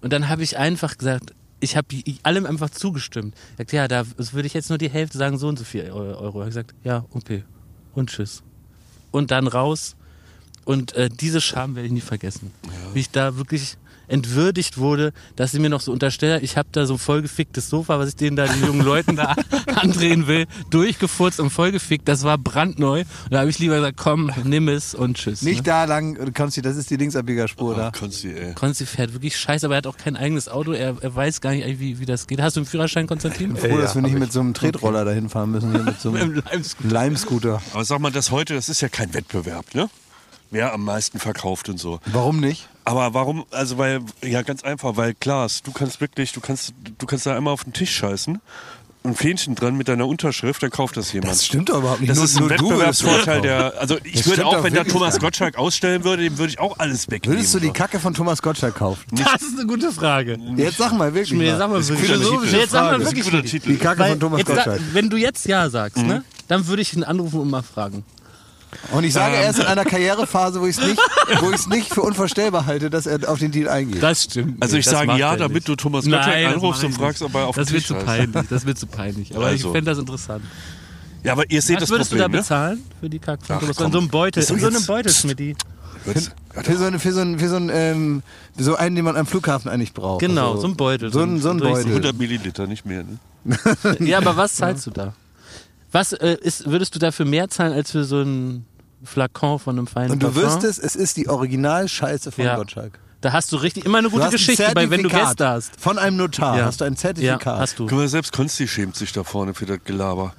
[0.02, 1.88] Und dann habe ich einfach gesagt, ich habe
[2.22, 3.34] allem einfach zugestimmt.
[3.52, 5.64] Ich gesagt, ja, da das würde ich jetzt nur die Hälfte sagen, so und so
[5.64, 6.40] viel Euro.
[6.40, 7.44] Habe gesagt, ja, okay.
[7.94, 8.42] Und tschüss.
[9.10, 9.96] Und dann raus.
[10.64, 12.50] Und äh, diese Scham werde ich nie vergessen.
[12.92, 16.86] Wie ich da wirklich entwürdigt wurde, dass sie mir noch so unterstellt, ich habe da
[16.86, 19.34] so ein vollgeficktes Sofa, was ich denen da, den jungen Leuten da
[19.76, 22.08] andrehen will, durchgefurzt und vollgefickt.
[22.08, 23.00] Das war brandneu.
[23.00, 25.42] Und da habe ich lieber gesagt, komm, nimm es und tschüss.
[25.42, 25.50] ne?
[25.50, 27.90] Nicht da lang, Konsti, das ist die Linksabbiegerspur Oh, da.
[27.90, 28.54] Konsti, ey.
[28.54, 30.72] Konsti fährt wirklich scheiße, aber er hat auch kein eigenes Auto.
[30.72, 32.40] Er, er weiß gar nicht, wie, wie das geht.
[32.40, 33.56] Hast du einen Führerschein, Konstantin?
[33.56, 36.42] Froh, dass wir nicht mit so einem Tretroller dahin fahren müssen, mit so einem Im
[36.44, 36.88] Leimscooter.
[36.90, 37.62] Leimscooter.
[37.72, 39.88] Aber sag mal, das heute, das ist ja kein Wettbewerb, ne?
[40.50, 41.98] Wer am meisten verkauft und so.
[42.06, 42.68] Warum nicht?
[42.86, 47.04] Aber warum, also weil, ja ganz einfach, weil Klaas, du kannst wirklich, du kannst, du
[47.06, 48.40] kannst da einmal auf den Tisch scheißen,
[49.02, 51.32] ein Fähnchen dran mit deiner Unterschrift, dann kauft das jemand.
[51.32, 52.10] Das stimmt doch überhaupt nicht.
[52.10, 54.72] Das Nur- ist ein nur du würdest Wettbewerbsvorteil der, also ich Das würde auch, wenn
[54.74, 55.18] da Thomas.
[55.18, 57.38] Gottschalk ausstellen würde, dem würde ich auch alles wegnehmen.
[57.38, 57.70] Würdest du die.
[57.70, 59.02] Kacke von Thomas Gottschalk kaufen?
[59.12, 60.38] Das ist eine gute Frage.
[60.56, 61.36] Jetzt sag mal wirklich.
[61.38, 61.58] Mal.
[61.58, 62.52] sag mal Das ist.
[62.52, 63.62] Jetzt sag mal wirklich.
[63.62, 64.80] Die Kacke Weil von Thomas Gottschalk.
[64.92, 68.04] wenn du jetzt Ja sagst, ne, dann würde ich ihn anrufen und mal fragen.
[68.92, 69.42] Und ich sage Ähm.
[69.42, 71.00] erst in einer Karrierephase, wo ich es nicht,
[71.40, 74.02] wo nicht für unvorstellbar halte, dass er auf den Deal eingeht.
[74.02, 74.62] Das stimmt.
[74.62, 75.68] Also ich Das sage ja, er damit nicht.
[75.68, 77.30] du Thomas Gottschalk anrufst und fragst, nicht.
[77.34, 78.06] ob er auf Das den wird Tisch zu scheißt.
[78.32, 78.48] peinlich.
[78.50, 79.34] Das wird zu peinlich.
[79.36, 79.68] Aber Also.
[79.68, 80.44] ich fände das interessant.
[81.24, 82.42] Ja, aber ihr seht Was das würdest Problem, du da ne?
[82.42, 83.20] bezahlen für die?
[83.26, 84.42] Ach, in so einem Beutel.
[84.42, 85.12] Ist In so einem Beutel.
[85.12, 85.56] Schmidti.
[86.04, 86.32] Jetzt-
[86.62, 88.22] Für so, eine, für so einen, für so einen, ähm,
[88.56, 90.20] so einen, den man am Flughafen eigentlich braucht.
[90.20, 91.12] Genau, Also, so ein Beutel.
[91.12, 91.58] So ein, so ein.
[91.58, 91.86] Beutel.
[91.86, 93.02] 100 Milliliter, nicht mehr.
[93.04, 93.56] Ne?
[94.00, 95.14] Ja, aber was zahlst du da?
[95.92, 98.66] Was äh, ist, würdest du dafür mehr zahlen als für so ein
[99.04, 100.42] Flakon von einem feinen Und du Parfum?
[100.54, 102.56] wüsstest, es ist die Originalscheiße von Ja.
[102.56, 102.98] Gottschalk.
[103.22, 105.80] Da hast du richtig immer eine gute Geschichte bei, wenn du Zertifikat Gäste hast.
[105.80, 106.64] Von einem Notar Ja.
[106.66, 107.58] hast du ein Ja, Zertifikat.
[107.58, 107.86] hast du.
[107.86, 110.34] Guck mal, selbst Konsti schämt sich da vorne für das Gelaber.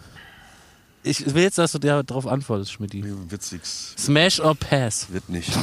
[1.03, 3.03] Ich will jetzt, dass du darauf antwortest, Schmidti.
[3.29, 3.93] Witzig's.
[3.97, 5.07] Smash or Pass?
[5.11, 5.51] Wird nicht.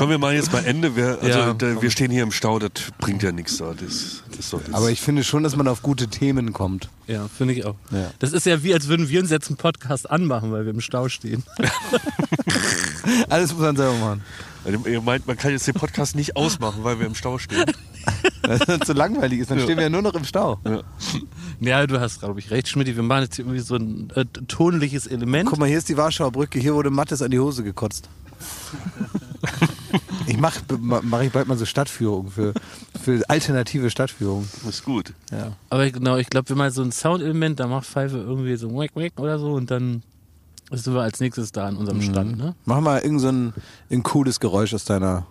[0.00, 0.96] Kommen wir mal jetzt mal Ende.
[0.96, 1.52] Wir, also, Ja.
[1.52, 3.74] da, wir stehen hier im Stau, das bringt ja nichts da.
[3.74, 6.88] Das, das jetzt- Aber ich finde schon, dass man auf gute Themen kommt.
[7.06, 7.74] Ja, finde ich auch.
[7.90, 8.10] Ja.
[8.18, 10.80] Das ist ja wie, als würden wir uns jetzt einen Podcast anmachen, weil wir im
[10.80, 11.42] Stau stehen.
[13.28, 14.22] Alles muss man selber machen.
[14.64, 17.66] Also, Ihr meint, man kann jetzt den Podcast nicht ausmachen, weil wir im Stau stehen.
[18.42, 20.58] Weil es so langweilig ist, dann stehen wir ja nur noch im Stau.
[21.60, 22.96] Ja, du hast, glaube ich, recht, Schmidti.
[22.96, 25.50] Wir machen jetzt hier irgendwie so ein äh, tonliches Element.
[25.50, 28.08] Guck mal, hier ist die Warschauer Brücke, hier wurde Mattes an die Hose gekotzt.
[30.30, 32.54] Ich mache mach ich bald mal so Stadtführungen für,
[33.02, 34.48] für alternative Stadtführungen.
[34.64, 35.12] Das ist gut.
[35.32, 35.52] Ja.
[35.70, 38.90] Aber genau, ich glaube, wir mal so ein Soundelement, da macht Pfeife irgendwie so wack,
[38.94, 40.04] wack oder so und dann
[40.70, 42.38] sind wir als nächstes da an unserem Stand.
[42.38, 42.54] Ne?
[42.64, 43.52] Mach mal irgend so ein,
[43.90, 45.26] ein cooles Geräusch aus deiner,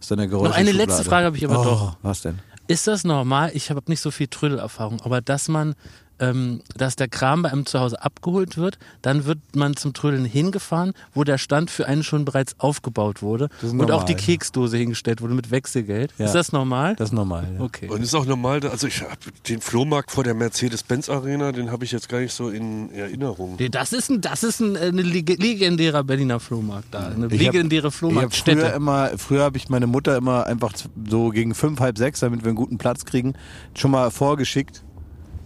[0.00, 0.50] aus deiner Geräusch.
[0.50, 1.96] Noch eine letzte Frage habe ich aber oh, doch.
[2.02, 2.38] Was denn?
[2.68, 3.50] Ist das normal?
[3.54, 5.74] Ich habe nicht so viel Trödelerfahrung, aber dass man,
[6.20, 10.24] ähm, dass der Kram bei einem zu Hause abgeholt wird, dann wird man zum Trödeln
[10.24, 14.04] hingefahren, wo der Stand für einen schon bereits aufgebaut wurde Das ist und auch normal.
[14.06, 16.12] die Keksdose hingestellt wurde mit Wechselgeld.
[16.18, 16.26] Ja.
[16.26, 16.96] Ist das normal?
[16.96, 17.46] Das ist normal.
[17.58, 17.64] Ja.
[17.64, 17.88] okay.
[17.88, 19.16] Und ist auch normal, also ich habe
[19.48, 23.56] den Flohmarkt vor der Mercedes-Benz-Arena, den habe ich jetzt gar nicht so in Erinnerung.
[23.58, 27.08] Nee, Das ist ein, das ist ein, äh, legendärer Berliner Flohmarkt da.
[27.08, 28.66] Eine Ich hab- legendäre Ich hab früher Flohmarktstätte.
[28.76, 30.72] immer, früher habe ich meine Mutter immer einfach
[31.08, 33.34] so gegen fünf, halb sechs, damit wir einen guten Platz kriegen,
[33.74, 34.82] schon mal vorgeschickt.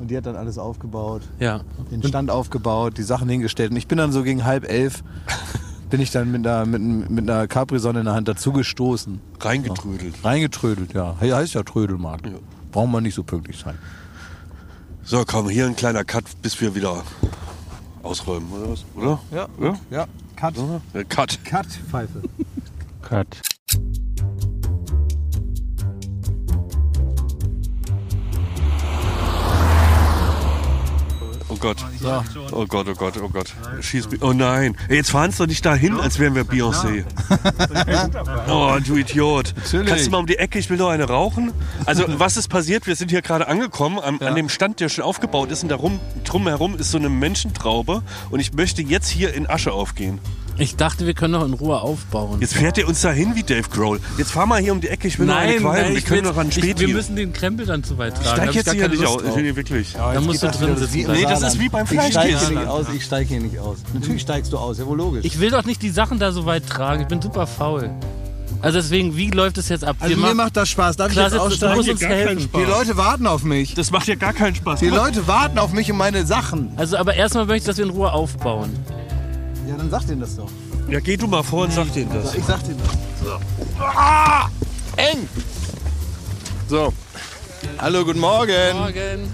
[0.03, 1.61] Und die hat dann alles aufgebaut, Ja.
[1.93, 3.71] den Stand aufgebaut, die Sachen hingestellt.
[3.71, 5.05] Und ich bin dann so gegen halb elf,
[5.91, 9.21] bin ich dann mit einer, mit, mit einer Capri-Sonne in der Hand dazugestoßen.
[9.39, 10.17] Reingetrödelt.
[10.25, 11.15] Reingetrödelt, ja.
[11.21, 12.29] He- Heißt ja Trödelmarkt.
[12.73, 13.79] Braucht man nicht so pünktlich sein.
[15.05, 17.05] So, komm, hier ein kleiner Cut, bis wir wieder
[18.03, 18.85] ausräumen, oder was?
[18.97, 19.21] Oder?
[19.31, 19.79] Ja, Ja?
[19.89, 20.07] ja.
[20.35, 20.55] Cut.
[20.95, 21.45] Äh, Cut.
[21.45, 22.23] Cut, Pfeife.
[23.03, 23.29] Cut.
[31.63, 31.85] Oh Gott.
[32.51, 33.55] Oh Gott, oh Gott, oh Gott.
[33.81, 34.21] Schieß mich.
[34.21, 34.77] Oh nein.
[34.89, 37.05] Jetzt fahren Sie doch nicht dahin, als wären wir Beyoncé.
[38.49, 39.55] Oh, du Idiot.
[39.57, 39.89] Natürlich.
[39.89, 41.53] Kannst du mal um die Ecke, ich will doch eine rauchen?
[41.87, 42.87] Also, was ist passiert?
[42.87, 45.63] Wir sind hier gerade angekommen, am, an dem Stand, der schon aufgebaut ist.
[45.63, 48.03] Und darum, drumherum ist so eine Menschentraube.
[48.31, 50.19] Und ich möchte jetzt hier in Asche aufgehen.
[50.59, 52.41] Ich dachte, wir können noch in Ruhe aufbauen.
[52.41, 54.01] Jetzt fährt er uns dahin wie Dave Grohl.
[54.19, 55.77] Jetzt fahr mal hier um die Ecke, ich will noch eine nein, Qualm.
[55.83, 58.15] nein, Wir ich können noch an ich, Spät wir müssen den Krempel dann zu weit
[58.15, 58.27] tragen.
[58.29, 59.23] Steig Da ich jetzt gar hier nicht aus.
[59.35, 59.95] Nee, wirklich.
[59.95, 61.11] Da musst du drin sitzen.
[61.11, 62.49] Nee, das ist wie beim Ich steige Fleischkäse.
[62.49, 63.79] hier nicht aus, ich steige hier nicht aus.
[63.95, 65.25] Natürlich steigst du aus, ja wohl logisch.
[65.25, 67.03] Ich will doch nicht die Sachen da so weit tragen.
[67.03, 67.91] Ich bin super faul.
[68.61, 69.97] Also deswegen, wie läuft es jetzt ab?
[69.99, 70.97] Also mir macht das Spaß.
[70.97, 71.91] Darf Klaas, ich jetzt jetzt, du musst aussteigen?
[71.91, 72.43] uns Gar keinen helfen.
[72.43, 72.61] Spaß.
[72.63, 73.75] Die Leute warten auf mich.
[73.75, 74.81] Das macht ja gar keinen Spaß.
[74.81, 76.71] Die Leute warten auf mich und meine Sachen.
[76.77, 78.71] Also aber erstmal möchte ich, dass wir in Ruhe aufbauen.
[79.69, 80.51] Ja, dann sag denen das doch.
[80.89, 82.35] Ja, geh du mal vor und sag denen das.
[82.35, 82.93] Ich sag denen das.
[83.25, 83.39] So.
[83.79, 84.49] Ah,
[84.97, 85.29] eng!
[86.69, 86.93] So.
[87.79, 88.77] Hallo, guten Morgen.
[88.77, 89.33] Morgen.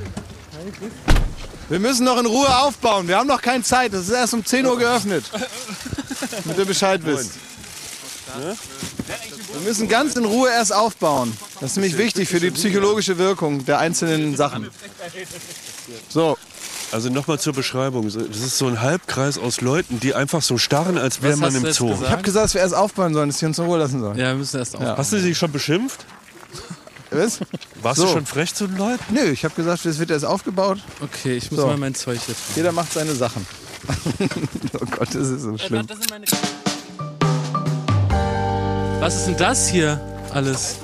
[1.69, 3.09] Wir müssen noch in Ruhe aufbauen.
[3.09, 3.93] Wir haben noch keine Zeit.
[3.93, 5.25] Das ist erst um 10 Uhr geöffnet.
[6.45, 7.33] Damit ihr Bescheid wisst.
[9.53, 11.37] Wir müssen ganz in Ruhe erst aufbauen.
[11.61, 14.69] Das ist nämlich wichtig für die psychologische Wirkung der einzelnen Sachen.
[16.09, 16.37] So,
[16.91, 18.05] Also nochmal zur Beschreibung.
[18.07, 21.71] Das ist so ein Halbkreis aus Leuten, die einfach so starren, als wäre man im
[21.73, 21.89] Zoo.
[21.89, 22.03] gesagt?
[22.05, 24.17] ich habe gesagt, dass wir erst aufbauen sollen, dass sie uns in Ruhe lassen sollen.
[24.19, 24.83] Ja, wir müssen erst auf.
[24.83, 24.97] Ja.
[24.97, 26.07] Hast du sie schon beschimpft?
[27.11, 27.41] Was?
[27.83, 28.07] Warst So.
[28.07, 29.03] du schon frech zu den Leuten?
[29.11, 30.79] Nö, ich habe gesagt, es wird erst aufgebaut.
[31.03, 31.67] Okay, ich muss So.
[31.67, 32.41] mal mein Zeug jetzt.
[32.57, 33.47] Jeder macht seine Sachen.
[34.75, 35.87] oh Gott, das ist so schlimm.
[39.01, 40.01] Was ist denn das hier
[40.33, 40.77] alles?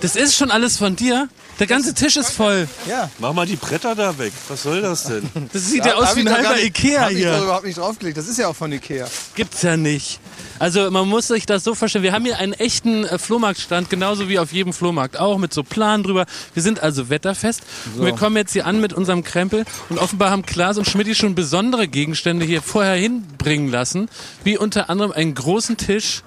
[0.00, 1.28] Das ist schon alles von dir?
[1.58, 2.66] Der ganze Tisch ist voll.
[2.88, 3.10] Ja.
[3.18, 4.32] Mach mal die Bretter da weg.
[4.48, 5.28] Was soll das denn?
[5.52, 7.42] Das sieht ja, aus hab wie ich ein halber nicht- Ikea hab ich doch hier.
[7.42, 8.16] überhaupt nicht draufgelegt.
[8.16, 9.06] Das ist ja auch von Ikea.
[9.34, 10.20] Gibt's ja nicht.
[10.58, 12.02] Also man muss sich das so vorstellen.
[12.02, 15.62] Wir haben hier einen echten äh, Flohmarktstand, genauso wie auf jedem Flohmarkt auch, mit so
[15.62, 16.24] Plan drüber.
[16.54, 17.60] Wir sind also wetterfest.
[17.94, 19.66] Und wir kommen jetzt hier an mit unserem Krempel.
[19.90, 24.08] Und offenbar haben Klaas und Schmidt schon besondere Gegenstände hier vorher hinbringen lassen.
[24.44, 26.22] Wie unter anderem einen großen Tisch,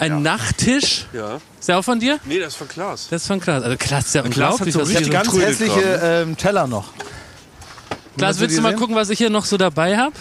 [0.00, 1.06] einen Nachttisch.
[1.12, 1.40] Ja.
[1.58, 2.18] Ist der auch von dir?
[2.24, 3.08] Nee, das ist von Klaas.
[3.10, 3.62] Das ist von Klaas.
[3.62, 4.74] Also Klaas ist ja Klaas hat unglaublich.
[4.74, 6.92] so was richtig hier Ganz Trödel hässliche ähm, Teller noch.
[8.16, 8.78] Klaas, willst du mal sehen?
[8.78, 10.14] gucken, was ich hier noch so dabei habe?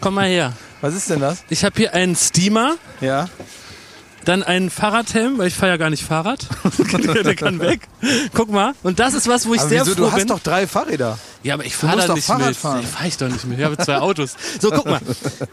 [0.00, 0.52] Komm mal her.
[0.80, 1.44] Was ist denn das?
[1.48, 2.76] Ich habe hier einen Steamer.
[3.00, 3.28] Ja.
[4.28, 6.46] Dann einen Fahrradhelm, weil ich fahre ja gar nicht Fahrrad.
[7.24, 7.88] der, kann weg.
[8.34, 8.74] Guck mal.
[8.82, 9.94] Und das ist was, wo ich Aber sehr wieso?
[9.94, 10.26] froh Du hast bin.
[10.28, 11.18] doch drei Fahrräder.
[11.42, 12.56] ja, aber ich fahre da doch nicht Fahrrad mit.
[12.58, 12.80] fahren.
[12.82, 13.58] Nee, fahre ich doch nicht mit.
[13.58, 14.36] Ich habe zwei Autos.
[14.60, 15.00] So, guck mal.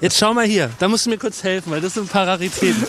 [0.01, 0.71] Jetzt schau mal hier.
[0.79, 2.85] Da musst du mir kurz helfen, weil das sind ein paar Raritäten.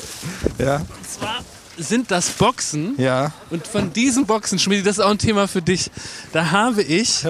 [0.58, 0.78] Ja.
[0.78, 1.36] Und zwar
[1.78, 2.94] sind das Boxen.
[2.98, 3.30] Ja.
[3.50, 5.92] Und von diesen Boxen, Schmidt, das ist auch ein Thema für dich.
[6.32, 7.24] Da habe ich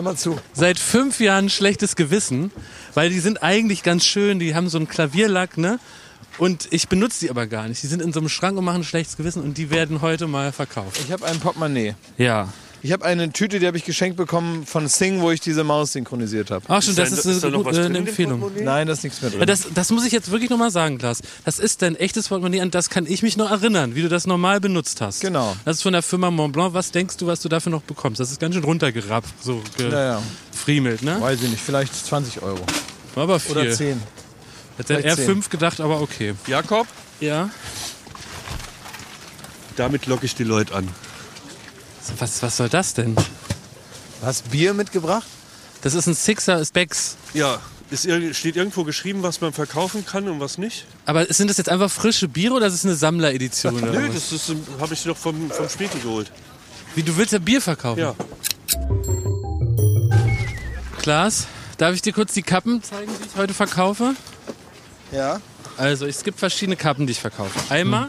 [0.55, 2.51] seit fünf Jahren ein schlechtes Gewissen,
[2.95, 5.79] weil die sind eigentlich ganz schön, die haben so einen Klavierlack, ne?
[6.39, 7.83] Und ich benutze die aber gar nicht.
[7.83, 10.27] Die sind in so einem Schrank und machen ein schlechtes Gewissen und die werden heute
[10.27, 11.01] mal verkauft.
[11.05, 11.95] Ich habe ein Portemonnaie.
[12.19, 12.53] Ja.
[12.83, 15.95] Ich habe eine Tüte, die habe ich geschenkt bekommen von Sing, wo ich diese Maus
[15.95, 16.65] synchronisiert habe.
[16.69, 18.51] Ach schon, das da- ist, ist da eine, gute, drin eine in dem Empfehlung.
[18.63, 19.45] Nein, da ist nichts mehr drin.
[19.47, 21.21] Das, das muss ich jetzt wirklich nochmal sagen, Klaas.
[21.45, 24.27] Das ist dein echtes Portemonnaie, an das kann ich mich noch erinnern, wie du das
[24.27, 25.21] normal benutzt hast.
[25.21, 25.57] Genau.
[25.65, 26.75] Das ist von der Firma Montblanc.
[26.75, 28.21] Was denkst du, was du dafür noch bekommst?
[28.21, 30.23] Das ist ganz schön runtergerappt, so naja,
[30.53, 31.21] gefriemelt, ne?
[31.21, 31.63] weiß ich nicht.
[31.63, 32.61] Vielleicht 20 Euro.
[33.17, 33.57] Aber viel.
[33.57, 34.01] Oder 10.
[34.79, 35.27] Hätte er vielleicht zehn.
[35.27, 36.35] fünf gedacht, aber okay.
[36.47, 36.87] Jakob,
[37.21, 37.51] Ja.
[39.77, 40.89] damit locke ich die Leute an.
[42.19, 43.17] Was, was soll das denn?
[44.23, 45.27] Hast Bier mitgebracht?
[45.83, 47.17] Das ist ein Sixer Specs.
[47.35, 47.59] Ja,
[47.91, 50.87] ist, steht irgendwo geschrieben, was man verkaufen kann und was nicht?
[51.05, 53.77] Aber sind das jetzt einfach frische Biere oder ist es eine Sammleredition?
[53.81, 54.31] Nö, was?
[54.31, 56.31] das habe ich doch vom, vom Spiegel geholt.
[56.95, 58.01] Wie, du willst ja Bier verkaufen?
[58.01, 58.15] Ja.
[60.99, 61.47] Klaas,
[61.79, 64.15] darf ich dir kurz die Kappen zeigen, die ich heute verkaufe?
[65.13, 65.41] Ja.
[65.77, 67.59] Also, es gibt verschiedene Kappen, die ich verkaufe.
[67.73, 68.09] Einmal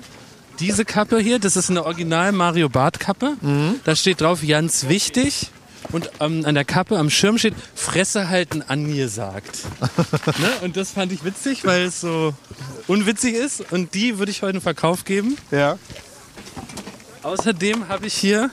[0.59, 3.37] diese Kappe hier, das ist eine Original Mario Bart Kappe.
[3.83, 5.51] Da steht drauf, ganz wichtig.
[5.91, 9.59] Und ähm, an der Kappe am Schirm steht, Fresse halten angesagt.
[10.39, 10.49] ne?
[10.61, 12.33] Und das fand ich witzig, weil es so
[12.87, 13.71] unwitzig ist.
[13.71, 15.37] Und die würde ich heute in Verkauf geben.
[15.51, 15.77] Ja.
[17.23, 18.49] Außerdem habe ich hier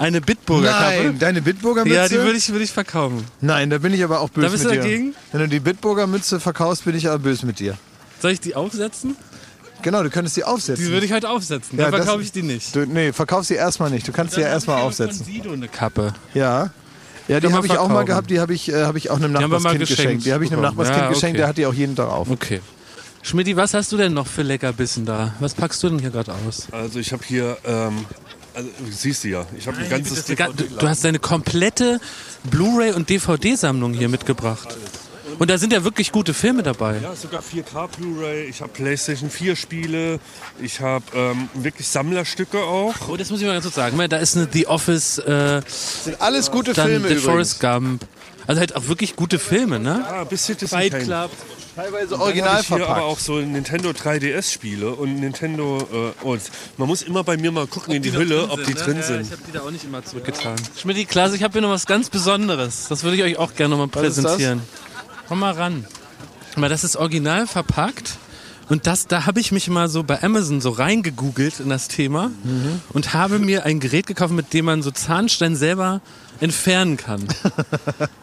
[0.00, 1.02] eine Bitburger Kappe.
[1.04, 1.96] Nein, deine Bitburger Mütze?
[1.96, 3.24] Ja, die würde ich, würde ich verkaufen.
[3.40, 4.82] Nein, da bin ich aber auch böse Da bist mit du dir.
[4.82, 5.14] dagegen?
[5.32, 7.76] Wenn du die Bitburger Mütze verkaufst, bin ich aber böse mit dir.
[8.20, 9.16] Soll ich die aufsetzen?
[9.82, 10.84] Genau, du könntest die aufsetzen.
[10.84, 11.78] Die würde ich heute aufsetzen.
[11.78, 12.74] Ja, Dann das- verkaufe ich die nicht.
[12.76, 14.06] du, nee, verkauf sie erstmal nicht.
[14.06, 15.24] Du kannst sie ja erstmal aufsetzen.
[15.24, 16.12] Von Sido eine Kappe.
[16.34, 16.70] Ja.
[17.28, 19.32] Ja, die habe ich auch mal gehabt, die habe ich, äh, hab ich auch einem
[19.32, 19.88] Nachbarskind geschenkt.
[20.02, 20.62] geschenkt Die habe ich einem.
[20.62, 21.14] Nachbarskind Ja, okay.
[21.14, 22.28] geschenkt, der hat die auch jeden Tag auf.
[22.28, 22.60] Okay.
[23.22, 25.34] Schmidti, was hast du denn noch für Leckerbissen da?
[25.40, 26.66] Was packst du denn hier gerade aus?
[26.72, 28.04] Also ich habe hier, ähm,
[28.54, 32.00] also, siehst du ja, ich habe ein ganzes Du, du hast deine komplette
[32.44, 34.76] Blu-ray und DVD-Sammlung hier mitgebracht.
[35.38, 36.98] Und da sind ja wirklich gute Filme dabei.
[37.02, 40.18] Ja, sogar 4K Blu-ray, ich habe PlayStation 4 Spiele,
[40.60, 42.94] ich habe ähm, wirklich Sammlerstücke auch.
[43.08, 43.98] Oh, das muss ich mal ganz kurz sagen.
[44.08, 47.24] Da ist eine The Office, äh, Das sind alles gute dann Filme The übrigens.
[47.24, 48.04] Forrest Gump.
[48.50, 50.04] Also halt auch wirklich gute Filme, ne?
[50.08, 51.04] Ah, bis Citizen Fight Kane.
[51.04, 51.30] Club.
[51.76, 52.98] Teilweise Dann original ich hier verpackt.
[52.98, 56.12] aber auch so Nintendo 3DS-Spiele und Nintendo.
[56.20, 56.42] Äh, und
[56.76, 59.00] man muss immer bei mir mal gucken in die Hülle, ob die drin ne?
[59.02, 59.20] Ja, sind.
[59.22, 60.56] ich habe die da auch nicht immer zurückgetan.
[60.76, 62.86] Schmidti, Klaas, ich habe hier noch was ganz Besonderes.
[62.88, 64.62] Das würde ich euch auch gerne noch mal präsentieren.
[65.28, 65.86] Komm mal ran.
[66.56, 68.18] Mal, das ist original verpackt.
[68.68, 72.32] Und das, da habe ich mich mal so bei Amazon so reingegoogelt in das Thema
[72.42, 72.80] Mhm.
[72.92, 76.00] und habe mir ein Gerät gekauft, mit dem man so Zahnstein selber
[76.40, 77.26] entfernen kann.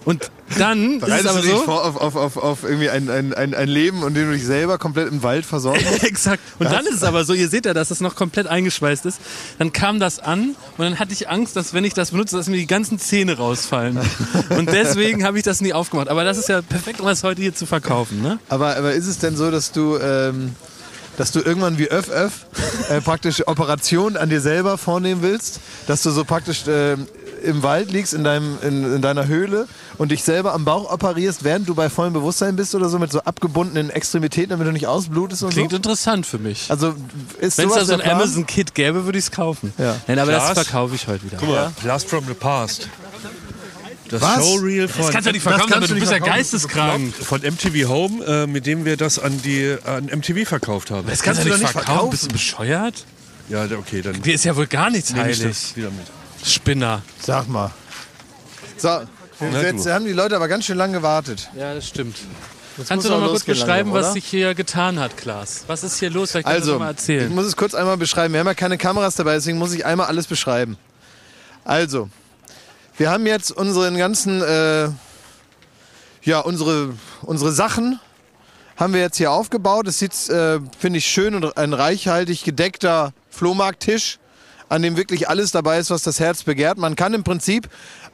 [0.06, 1.64] Und dann ist es Bereitest aber du dich so.
[1.64, 4.46] vor auf, auf, auf, auf irgendwie ein, ein, ein, ein Leben, in dem du dich
[4.46, 6.04] selber komplett im Wald versorgen musst?
[6.08, 6.42] Exakt.
[6.60, 9.20] Und dann ist es aber so, ihr seht ja, dass das noch komplett eingeschweißt ist.
[9.60, 12.48] Dann kam das an und dann hatte ich Angst, dass wenn ich das benutze, dass
[12.48, 14.00] mir die ganzen Zähne rausfallen.
[14.50, 16.08] Und deswegen habe ich das nie aufgemacht.
[16.10, 18.22] Aber das ist ja perfekt, um das heute hier zu verkaufen.
[18.22, 18.40] Ne?
[18.50, 20.56] Aber, aber ist es denn so, dass du, ähm,
[21.18, 22.46] dass du irgendwann wie Öff Öff
[22.90, 25.60] äh, praktisch Operationen an dir selber vornehmen willst?
[25.88, 27.08] Dass du so praktisch ähm,
[27.43, 31.43] im Wald liegst, in, deinem, in, in deiner Höhle und dich selber am Bauch operierst,
[31.43, 34.88] während du bei vollem Bewusstsein bist oder so, mit so abgebundenen Extremitäten, damit du nicht
[34.88, 35.78] ausblutest und Klingt so?
[35.78, 36.65] interessant für mich.
[36.69, 36.93] Also
[37.39, 38.02] ist Wenn es da so ein?
[38.02, 39.73] Amazon-Kit gäbe, würde ich es kaufen.
[39.78, 39.95] Ja.
[40.08, 40.60] Nein, aber das Klaas?
[40.67, 41.38] verkaufe ich heute wieder.
[41.38, 42.88] Guck mal, Blast from the Past.
[44.10, 44.36] Das Was?
[44.38, 46.38] Showreel von, Das kannst du nicht verkaufen, kannst aber du du nicht bist ja verkaufen.
[46.38, 47.13] geisteskrank.
[47.13, 51.08] von MTV Home, äh, mit dem wir das an die an MTV verkauft haben.
[51.10, 52.12] Das kannst du doch nicht verkaufen.
[52.12, 53.04] Bist du bescheuert?
[53.50, 55.58] Ja, okay, dann Dir ist ja wohl gar nichts nehme ich heilig.
[55.58, 56.06] das wieder mit.
[56.43, 57.02] Spinner.
[57.19, 57.71] Sag mal.
[58.78, 59.02] So,
[59.39, 59.93] Na, jetzt du.
[59.93, 61.50] haben die Leute aber ganz schön lange gewartet.
[61.58, 62.15] Ja, das stimmt.
[62.78, 65.63] muss Kannst du noch mal kurz beschreiben, was sich hier getan hat, Klaas?
[65.67, 66.32] Was ist hier los?
[66.32, 67.36] Vielleicht kannst du Also, das mal ich erzählen.
[67.36, 68.34] muss es kurz einmal beschreiben.
[68.34, 70.78] Wir haben ja keine Kameras dabei, deswegen muss ich einmal alles beschreiben.
[71.63, 72.10] Also,
[72.97, 74.89] wir haben jetzt unseren ganzen, äh,
[76.23, 78.00] ja, unsere, unsere Sachen
[78.76, 79.88] haben wir jetzt hier aufgebaut.
[79.88, 84.19] Es sieht, äh, finde ich, schön und ein reichhaltig gedeckter Flohmarkttisch,
[84.70, 86.78] an dem wirklich alles dabei ist, was das Herz begehrt.
[86.78, 87.70] Man kann im Prinzip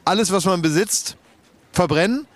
[0.06, 1.16] alles, was man besitzt,
[1.72, 2.28] verbrennen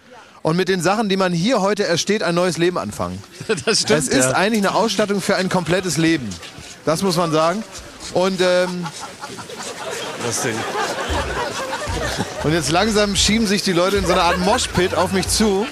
[0.41, 3.21] und mit den Sachen, die man hier heute ersteht, ein neues Leben anfangen.
[3.65, 3.99] Das stimmt.
[3.99, 4.31] Es ist ja.
[4.31, 6.27] eigentlich eine Ausstattung für ein komplettes Leben.
[6.85, 7.63] Das muss man sagen.
[8.13, 8.85] Und, ähm,
[10.25, 10.55] Das Ding.
[12.43, 15.67] und jetzt langsam schieben sich die Leute in so eine Art Moshpit auf mich zu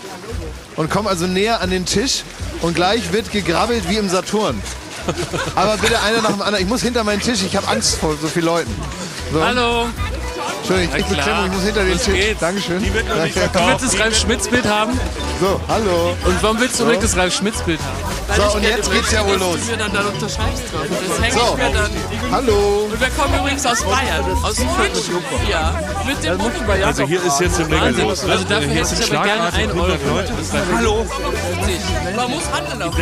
[0.76, 2.24] und kommen also näher an den Tisch
[2.62, 4.62] und gleich wird gegrabbelt wie im Saturn.
[5.56, 6.64] Aber bitte einer nach dem anderen.
[6.64, 8.74] Ich muss hinter meinen Tisch, ich habe Angst vor so vielen Leuten.
[9.32, 9.88] So, Hallo,
[10.60, 12.14] Entschuldigung, ich beklemme, ich muss hinter den Tisch.
[12.14, 12.40] geht's.
[12.40, 12.84] Dankeschön.
[12.84, 13.50] Die wird Danke.
[13.54, 15.00] du willst das Ralf Schmitz Bild haben?
[15.40, 16.16] So, hallo.
[16.26, 18.16] Und warum willst du unbedingt das Ralf Schmitz Bild haben?
[18.36, 19.58] So, und jetzt geht's ja wohl los.
[19.66, 20.82] Du mir dann, dann unterschreibst drauf.
[20.90, 21.52] Das hänge So.
[21.52, 21.92] ich mir dann.
[22.32, 22.88] Hallo.
[22.92, 24.26] Und wir kommen übrigens aus Bayern.
[24.44, 25.10] Aus Fürth.
[25.50, 25.80] Ja.
[26.06, 28.08] Mit dem Bund über Also hier ist jetzt eine Menge Wahnsinn.
[28.08, 28.24] los.
[28.24, 30.76] Also dafür hier hätte sind ich aber gerne schlagartig ein 100 Euro.
[30.78, 31.06] Hallo.
[32.16, 32.96] Man muss handeln auf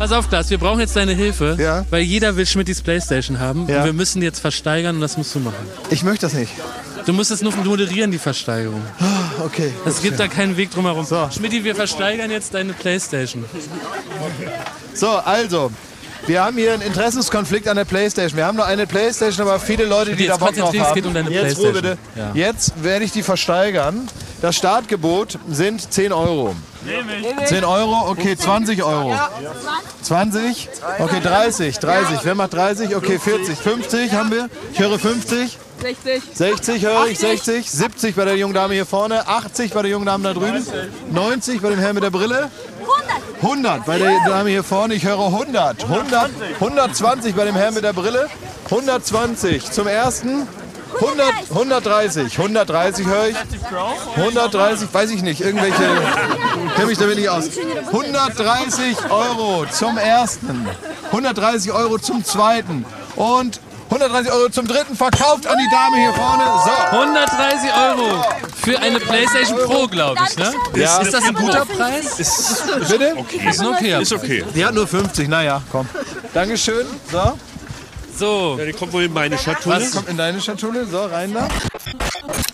[0.00, 1.84] Pass auf, Klaas, wir brauchen jetzt deine Hilfe, Ja.
[1.90, 3.68] weil jeder will Schmittis Playstation haben.
[3.68, 3.80] Ja.
[3.80, 5.58] Und wir müssen die jetzt versteigern und das musst du machen.
[5.90, 6.50] Ich möchte das nicht.
[7.04, 8.80] Du musst es nur moderieren, die Versteigerung.
[9.44, 9.70] Okay.
[9.84, 11.04] Es gibt da keinen Weg drumherum.
[11.04, 11.28] So.
[11.30, 13.44] Schmidti, wir versteigern jetzt deine Playstation.
[14.94, 15.70] So, also.
[16.26, 18.38] Wir haben hier einen Interessenskonflikt an der Playstation.
[18.38, 20.94] Wir haben nur eine Playstation, aber viele Leute, die da Bock drauf konzentrier, es haben.
[20.94, 21.98] geht um deine Jetzt Ruhe Playstation.
[22.14, 22.20] bitte.
[22.38, 22.46] Ja.
[22.48, 24.08] Jetzt werde ich die versteigern.
[24.40, 26.54] Das Startgebot sind 10 Euro.
[27.46, 29.14] 10 Euro, okay, 20 Euro.
[30.02, 32.18] 20, okay, 30, 30.
[32.22, 32.96] Wer macht 30?
[32.96, 34.48] Okay, 40, 50 haben wir.
[34.72, 35.58] Ich höre 50.
[35.80, 36.22] 60.
[36.34, 40.06] 60 höre ich, 60, 70 bei der jungen Dame hier vorne, 80 bei der jungen
[40.06, 40.64] Dame da drüben,
[41.10, 42.50] 90 bei dem Herrn mit der Brille,
[43.42, 47.84] 100 bei der Dame hier vorne, ich höre 100, 100, 120 bei dem Herrn mit
[47.84, 48.28] der Brille,
[48.66, 50.46] 120 zum ersten,
[50.94, 53.36] 100, 130, 130 höre ich,
[54.16, 55.76] 130, weiß ich nicht, irgendwelche,
[56.74, 57.48] kenne mich damit nicht aus,
[57.86, 60.66] 130 Euro zum ersten,
[61.06, 62.84] 130 Euro zum zweiten
[63.16, 66.44] und 130 Euro zum dritten verkauft an die Dame hier vorne.
[66.64, 66.96] So.
[66.98, 68.24] 130 Euro
[68.62, 70.52] für eine Playstation Pro, glaube ich, ne?
[70.76, 70.98] Ja.
[70.98, 72.16] Ist das ein guter Preis?
[72.88, 73.16] Bitte?
[73.48, 74.44] Ist ein okayer Ist okay.
[74.54, 75.88] Die hat nur 50, naja, komm.
[76.32, 76.86] Dankeschön.
[77.10, 77.36] So,
[78.20, 79.76] So, Ja, die kommt wohl in meine Schatulle.
[79.76, 80.84] was kommt in deine Schatulle?
[80.86, 81.48] So, rein da.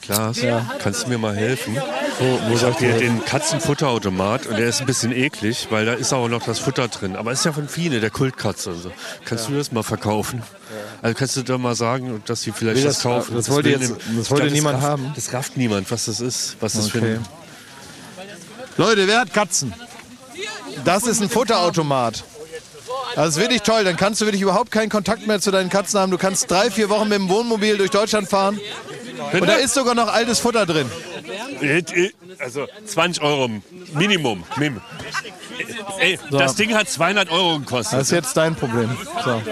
[0.01, 0.39] Klaas,
[0.79, 1.77] kannst du mir mal helfen?
[2.21, 5.95] Wo, wo ich habe hier den Katzenfutterautomat und der ist ein bisschen eklig, weil da
[5.95, 7.17] ist auch noch das Futter drin.
[7.17, 8.71] Aber ist ja von Fine, der Kultkatze.
[8.71, 8.93] Und so.
[9.25, 10.41] Kannst du das mal verkaufen?
[11.03, 13.35] Also kannst du da mal sagen, dass sie vielleicht das, das- kaufen?
[13.35, 15.13] das wollte will jetzt- das wollte glaub, niemand rafft, haben.
[15.17, 16.57] Das rafft niemand, was das ist.
[16.61, 17.15] Was das für Okay.
[17.17, 17.27] ein
[18.77, 19.75] Leute, wer hat Katzen?
[20.85, 22.23] Das ist ein Futterautomat.
[23.17, 23.83] Das ist wirklich toll.
[23.83, 26.11] Dann kannst du wirklich überhaupt keinen Kontakt mehr zu deinen Katzen haben.
[26.11, 28.61] Du kannst drei, vier Wochen mit dem Wohnmobil durch Deutschland fahren.
[29.33, 30.91] Und da ist sogar noch altes Futter drin.
[32.39, 33.51] Also 20 Euro
[33.95, 34.45] Minimum.
[34.57, 34.81] Mim.
[35.99, 37.99] Ey, das Ding hat 200 Euro gekostet.
[37.99, 38.95] Das ist jetzt dein Problem.
[39.25, 39.43] So,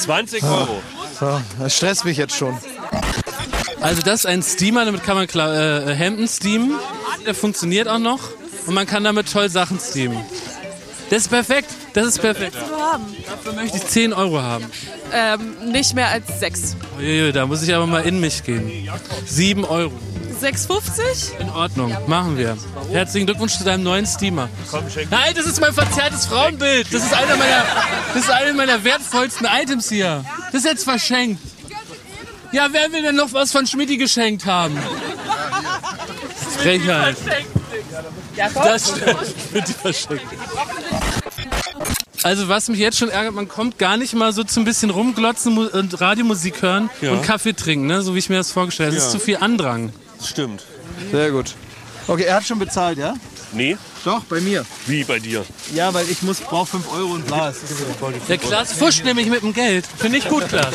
[0.00, 0.82] 20 Euro.
[1.18, 1.40] so.
[1.58, 2.56] Das stresst mich jetzt schon.
[3.80, 6.78] also das ist ein Steamer, damit kann man Kla äh, Hemden steamen.
[7.24, 8.20] Der funktioniert auch noch
[8.66, 10.22] und man kann damit toll Sachen steamen.
[11.08, 12.54] Das ist perfekt, das ist perfekt.
[13.26, 14.66] Dafür möchte ich 10 Euro haben.
[15.12, 16.76] Ähm, nicht mehr als 6.
[16.98, 18.88] Uiui, Da muss ich aber mal in mich gehen.
[19.26, 19.92] 7 Euro.
[20.40, 21.38] 6,50?
[21.40, 22.56] In Ordnung, machen wir.
[22.90, 24.48] Herzlichen Glückwunsch zu deinem neuen Steamer.
[25.10, 26.86] Nein, das ist mein verzerrtes Frauenbild.
[26.92, 27.64] Das ist einer meiner,
[28.12, 30.24] das ist einer meiner wertvollsten Items hier.
[30.52, 31.40] Das ist jetzt verschenkt.
[32.52, 34.76] Ja, wer will denn noch was von Schmidti geschenkt haben?
[36.58, 37.16] Frechheit.
[38.54, 39.16] Das stimmt.
[39.50, 40.24] Schmidti verschenkt.
[42.24, 45.58] Also was mich jetzt schon ärgert, man kommt gar nicht mal so zum bisschen rumglotzen
[45.58, 47.12] und Radiomusik hören Ja.
[47.12, 48.00] und Kaffee trinken, ne?
[48.00, 48.96] so wie ich mir das vorgestellt habe.
[48.96, 49.18] Das ist Ja.
[49.18, 49.92] zu viel Andrang.
[50.24, 50.64] Stimmt.
[51.12, 51.54] Sehr gut.
[52.08, 53.14] Okay, er hat schon bezahlt, ja?
[53.52, 54.64] Nee, Doch, bei mir.
[54.86, 55.44] wie bei dir?
[55.74, 57.52] Ja, weil ich muss brauche 5 Euro und bla.
[58.28, 59.84] Der Klaas fuscht nämlich mit dem Geld.
[59.98, 60.74] Finde ich gut, Klaas.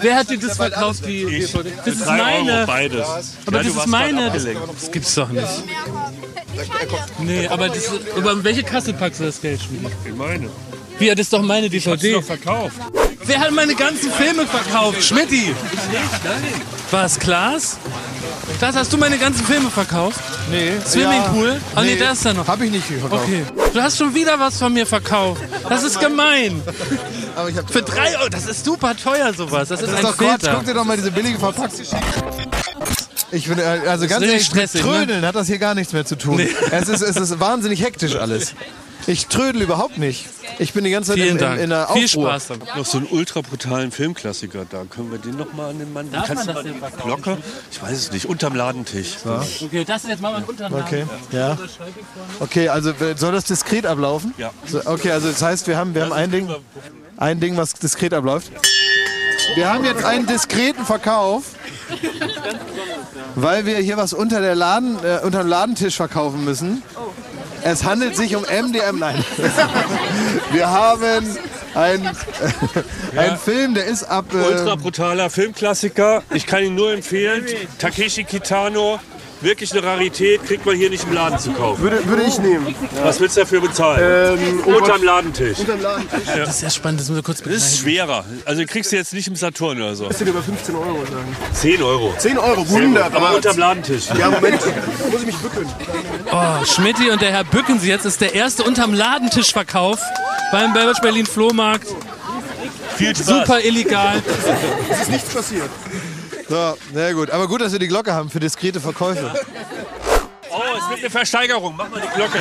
[0.00, 1.04] Wer hat dir das verkauft?
[1.06, 1.52] Die, Ich.
[1.52, 2.52] das ist meine.
[2.58, 3.06] Euro beides.
[3.46, 4.30] Aber das ist meine.
[4.30, 4.44] Das,
[4.80, 5.46] das gibt's doch nicht.
[7.18, 9.86] Nee, aber, das, aber in welche Kasse packst du das Geld, Schmiedi?
[10.04, 10.48] Ich meine.
[10.98, 12.12] Wie, das ist doch meine Hast du DVD.
[12.14, 12.76] doch verkauft.
[13.24, 15.02] Wer hat meine ganzen Filme verkauft?
[15.02, 15.54] Schmidti!
[16.90, 17.76] Was, Klaas?
[18.58, 20.18] Klaas, hast du meine ganzen Filme verkauft?
[20.50, 20.72] Nee.
[20.84, 21.60] Swimmingpool?
[21.76, 22.46] Oh nee, da ist er noch.
[22.48, 23.24] Hab ich nicht verkauft.
[23.24, 23.44] Okay.
[23.72, 25.42] Du hast schon wieder was von mir verkauft.
[25.68, 26.60] Das ist gemein.
[27.36, 29.68] Aber ich hab Für drei Euro, das ist super teuer sowas.
[29.68, 30.16] Das ist Das ist ein doch.
[30.16, 30.54] Filter.
[30.56, 31.70] Guck dir doch mal diese billige Verpackung.
[33.32, 34.90] Ich finde, äh, also ganz ehrlich, mit stressig, ne?
[34.92, 36.40] Trödeln hat das hier gar nichts mehr zu tun.
[36.70, 38.54] Es, ist, es ist wahnsinnig hektisch alles.
[39.06, 40.26] Ich trödel überhaupt nicht.
[40.58, 42.28] Ich bin die ganze Zeit in, in, in der Viel Aufruhr.
[42.30, 42.58] Spaß dann.
[42.76, 44.84] Noch so einen ultra brutalen Filmklassiker da.
[44.84, 46.10] Können wir den noch mal an den Mann?
[46.12, 47.38] Darf Kannst man du das mal denn Glocke?
[47.70, 48.26] Ich weiß es nicht.
[48.26, 49.14] Unterm Ladentisch.
[49.62, 50.84] Okay, das ist jetzt mal mein Unternamen.
[50.84, 51.56] Okay, ja.
[52.40, 54.34] Okay, also soll das diskret ablaufen?
[54.36, 54.50] Ja.
[54.66, 56.54] So, okay, also das heißt, wir haben, wir haben ein Ding,
[57.20, 58.50] ein Ding, was diskret abläuft.
[59.54, 61.44] Wir haben jetzt einen diskreten Verkauf,
[63.36, 66.82] weil wir hier was unter der Laden, äh, unter dem Ladentisch verkaufen müssen.
[67.62, 68.98] Es handelt sich um MDM.
[68.98, 69.22] Nein.
[70.50, 71.36] Wir haben
[71.74, 72.10] einen,
[73.14, 74.24] einen Film, der ist ab.
[74.32, 76.22] Ultra Äh, brutaler Filmklassiker.
[76.32, 77.44] Ich kann ihn nur empfehlen.
[77.78, 78.98] Takeshi Kitano.
[79.42, 80.44] Wirklich eine Rarität.
[80.44, 81.82] Kriegt man hier nicht im Laden zu kaufen.
[81.82, 82.74] Würde, würde ich nehmen.
[83.02, 84.38] Was willst du dafür bezahlen?
[84.38, 85.58] Ähm, oh Unterm Ladentisch.
[85.60, 86.20] unterm Ladentisch.
[86.36, 88.24] Das ist ja spannend, das müssen wir kurz Das ist schwerer.
[88.44, 90.08] Also kriegst du jetzt nicht im Saturn oder so.
[90.08, 91.36] Das sind über 15 Euro sagen.
[91.54, 92.14] 10 Euro.
[92.18, 93.34] 10 Euro, Aber wunderbar.
[93.34, 94.04] unterm Ladentisch.
[94.18, 94.60] Ja, Moment.
[95.10, 95.66] Muss ich mich bücken.
[96.32, 99.98] Oh, Schmidti und der Herr Bücken Sie jetzt ist der erste unterm Ladentischverkauf
[100.52, 101.88] beim Berlin Flohmarkt.
[102.96, 103.26] Viel Spaß.
[103.26, 104.22] Super illegal.
[104.90, 105.70] Es ist nichts passiert.
[106.50, 107.30] So, sehr gut.
[107.30, 109.32] Aber gut, dass wir die Glocke haben für diskrete Verkäufe.
[110.50, 111.74] Oh, es wird eine Versteigerung.
[111.76, 112.38] Mach mal die Glocke.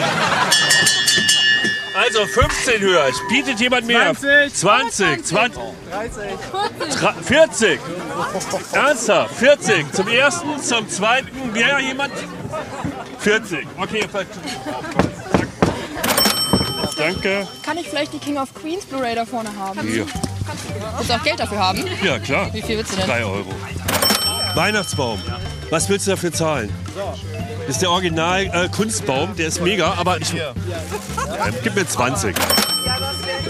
[1.96, 3.08] Also 15 höher.
[3.30, 4.14] Bietet jemand mehr?
[4.16, 4.54] 20.
[4.56, 5.26] 20.
[5.26, 5.62] 20.
[5.92, 7.26] 30.
[7.26, 7.80] 40.
[8.74, 9.36] Ernsthaft?
[9.36, 9.94] 40.
[9.94, 11.52] Zum ersten, zum zweiten.
[11.54, 12.14] Mehr jemand?
[13.20, 13.68] 40.
[13.80, 14.08] Okay.
[14.12, 14.26] ver-
[16.98, 17.48] Danke.
[17.64, 19.80] Kann ich vielleicht die King of Queens Blu-ray da vorne haben?
[19.82, 20.06] Hier.
[20.98, 21.86] Willst du auch Geld dafür haben?
[22.04, 22.54] Ja, klar.
[22.54, 23.08] Wie viel willst du denn?
[23.08, 23.54] 3 Euro.
[24.56, 25.22] Weihnachtsbaum.
[25.70, 26.74] Was willst du dafür zahlen?
[27.68, 30.34] Das ist der Original äh, Kunstbaum, der ist mega, aber ich.
[30.34, 30.54] Ja,
[31.64, 32.36] gib mir 20.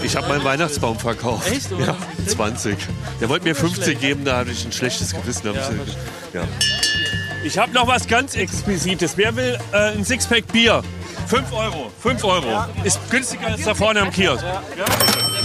[0.03, 1.49] Ich habe meinen Weihnachtsbaum verkauft.
[1.49, 1.71] Echt?
[1.71, 1.95] Ja,
[2.27, 2.77] 20.
[3.21, 5.41] Der wollte mir 50 geben, da hatte ich ein schlechtes Gewissen.
[5.43, 5.93] Da hab ich,
[6.33, 6.43] ja.
[7.43, 9.13] ich habe noch was ganz Exquisites.
[9.15, 10.83] Wer will äh, ein Sixpack Bier?
[11.27, 11.91] 5 Euro.
[12.01, 12.65] 5 Euro.
[12.83, 14.43] Ist günstiger als da vorne am Kiosk.
[14.43, 14.85] Ja?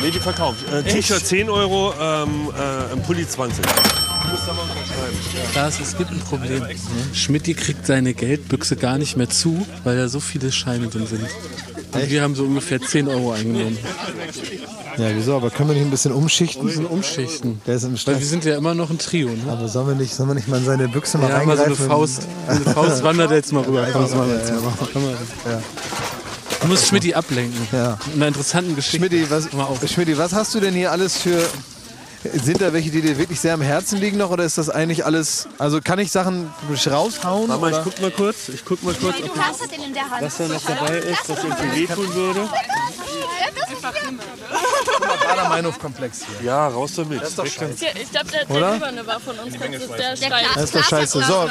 [0.03, 0.59] Nee, die verkauft.
[0.73, 3.65] Äh, T-Shirt 10 Euro, ähm, äh, ein Pulli 20.
[5.53, 6.63] Klaas, es gibt ein Problem.
[7.13, 11.23] Schmidti kriegt seine Geldbüchse gar nicht mehr zu, weil da so viele Scheine drin sind.
[11.93, 13.79] Und wir haben so ungefähr 10 Euro eingenommen.
[14.99, 15.37] Ja, wieso?
[15.37, 16.63] Aber können wir nicht ein bisschen umschichten?
[16.63, 17.61] Wir müssen umschichten.
[17.67, 19.37] Der ist im Weil wir sind ja immer noch ein Trio, ne?
[19.51, 21.63] Aber sollen wir nicht, sollen wir nicht mal in seine Büchse mal Ja, mal so
[21.65, 21.87] eine reingreifen?
[21.89, 22.29] Faust.
[22.49, 23.87] Eine Faust wandert jetzt mal rüber.
[23.93, 24.73] Komm, mal jetzt mal.
[24.93, 25.17] Komm mal.
[26.61, 27.67] Du musst Schmidti ablenken.
[27.73, 27.99] Ja.
[28.07, 28.99] Mit einer interessanten Geschichte.
[28.99, 29.49] Schmidti, was.
[29.91, 31.47] Schmidti, was hast du denn hier alles für.
[32.33, 35.05] Sind da welche, die dir wirklich sehr am Herzen liegen noch oder ist das eigentlich
[35.05, 35.47] alles.
[35.59, 36.51] Also kann ich Sachen
[36.87, 37.49] raushauen?
[37.49, 37.83] Mama, ich oder?
[37.85, 38.49] guck mal kurz.
[38.49, 40.23] Ich guck mal kurz, ob Du hast den in der Hand.
[40.23, 42.49] was da noch dabei ist, was irgendwie wehtun würde.
[45.27, 46.47] Bader-Meinhof-Komplex hier.
[46.47, 47.23] Ja, raus damit.
[47.23, 47.51] Ich glaube,
[48.31, 48.61] der, Oder?
[48.61, 49.55] der Silberne war von uns.
[49.55, 50.45] Das ist der Stein.
[50.55, 51.23] Das ist doch scheiße.
[51.25, 51.49] So,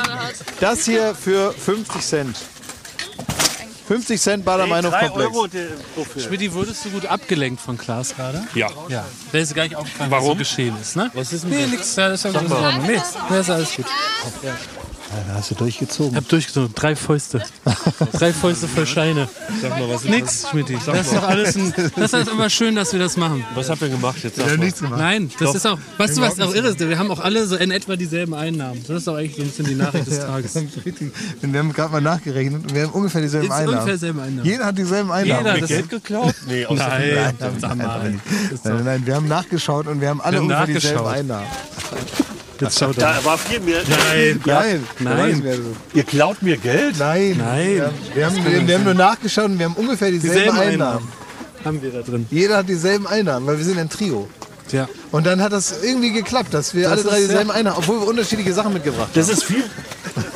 [0.60, 2.38] das hier für 50 Cent.
[3.88, 5.32] 50 Cent Bader-Meinhof-Komplex.
[5.96, 6.22] wofür.
[6.22, 8.42] Schmidti, wurdest du gut abgelenkt von Klaas gerade?
[8.56, 8.70] Ja.
[8.88, 9.06] Ja.
[9.32, 10.28] Der ist gar nicht aufgefallen, Warum?
[10.30, 11.12] was so geschehen ist, ne?
[11.14, 11.96] Was ist denn Nee, nix.
[11.96, 12.42] Ja, das ist ja.
[12.42, 13.86] Nee, nee, ist alles gut.
[15.28, 16.12] Da hast du durchgezogen.
[16.12, 16.74] Ich hab durchgezogen.
[16.76, 17.42] Drei Fäuste.
[18.14, 19.28] Drei Fäuste voll Scheine.
[19.62, 20.78] Sag mal, was, Nix, Schmidti.
[20.86, 23.44] Das ist doch alles ein, Das ist aber schön, dass wir das machen.
[23.56, 24.38] was habt ihr gemacht jetzt?
[24.38, 24.72] Sag mal.
[24.72, 24.98] gemacht.
[25.00, 26.80] Nein, das ist auch, weißt du, was auch irre ist?
[26.80, 28.84] Wir haben auch alle so in etwa dieselben Einnahmen.
[28.88, 30.56] Das ist doch eigentlich so ein bisschen die Nachricht des Tages.
[31.42, 33.70] Wir haben gerade mal nachgerechnet und wir haben ungefähr dieselben Einnahmen.
[33.78, 34.46] ungefähr dieselben Einnahmen.
[34.46, 35.46] Jeder hat dieselben Einnahmen.
[35.46, 36.36] Jeder, das Geld geklaut?
[36.48, 38.22] Nee, aus Nein, Nein, nein,
[38.64, 41.18] nein, nein, wir haben nachgeschaut und wir haben alle Wir haben ungefähr dieselben nachgeschaut.
[41.18, 41.48] Einnahmen.
[42.64, 43.82] Jetzt schaut Da war viel mehr.
[43.88, 45.76] Nein, nein, Nein.
[45.94, 46.98] Ihr klaut mir Geld?
[47.00, 47.36] Nein.
[47.38, 47.78] Nein.
[47.78, 50.82] Ja, wir, haben, wir, wir haben nur nachgeschaut und wir haben ungefähr dieselben, Dieselben Einnahmen.
[50.98, 51.12] Einnahmen.
[51.66, 52.26] Haben wir da drin.
[52.30, 54.28] Jeder hat dieselben Einnahmen, weil wir sind ein Trio.
[54.72, 54.88] Ja.
[55.12, 58.02] Und dann hat das irgendwie geklappt, dass wir alle ist drei ja- dieselben Einnahmen, obwohl
[58.02, 59.14] wir unterschiedliche Sachen mitgebracht haben.
[59.14, 59.64] Das ist viel.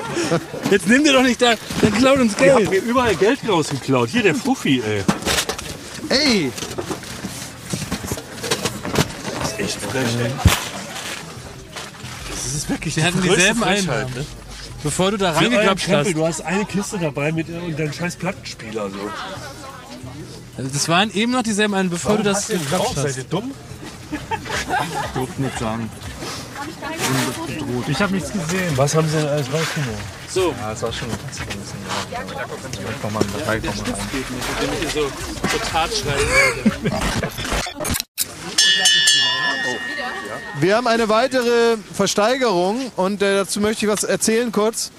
[0.71, 2.84] Jetzt nimm dir doch nicht da, dann klaut uns Ihr habt Geld.
[2.84, 4.09] mir überall Geld rausgeklaut.
[4.09, 5.03] Hier der Fuffi, ey.
[6.09, 6.51] Ey,
[9.41, 10.32] Das ist echt frech, ey.
[12.58, 14.14] Das ist wirklich Wir hatten die größte dieselben Frechheit, Einnahmen.
[14.16, 14.26] ne?
[14.82, 16.16] Bevor du da Für euren reingeklappt Krempel, hast.
[16.16, 18.89] du hast eine Kiste dabei mit äh, und deinem scheiß Plattenspieler.
[18.89, 18.97] So.
[20.58, 23.18] Also Das waren eben noch dieselben Einnahmen, bevor du das geklappt Seid hast.
[23.18, 23.51] ihr dumm?
[27.88, 28.76] Ich habe nichts gesehen.
[28.76, 29.95] Was haben sie denn alles rausgenommen?
[30.28, 31.45] So, Ja, das war schon ein bisschen
[32.12, 32.20] ja.
[32.72, 33.99] Vielleicht nochmal ein Datei nochmal rein.
[34.62, 36.72] wenn ich so, so Tat schreiben
[40.60, 44.91] wir haben eine weitere Versteigerung und äh, dazu möchte ich was erzählen kurz.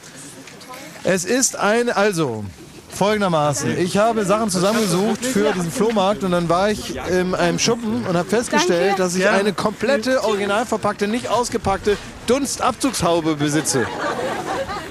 [1.04, 2.44] Es ist ein, also
[2.90, 8.04] folgendermaßen, ich habe Sachen zusammengesucht für diesen Flohmarkt und dann war ich in einem Schuppen
[8.06, 11.96] und habe festgestellt, dass ich eine komplette, original verpackte, nicht ausgepackte
[12.26, 13.86] Dunstabzugshaube besitze.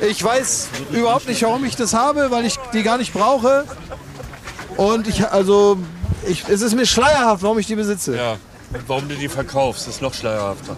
[0.02, 3.66] Ich weiß überhaupt nicht, warum ich das habe, weil ich die gar nicht brauche.
[4.78, 5.78] Und ich, also,
[6.28, 8.16] ich, es ist mir schleierhaft, warum ich die besitze.
[8.16, 8.38] Ja.
[8.74, 10.76] Und warum du die verkaufst, ist noch schleierhafter.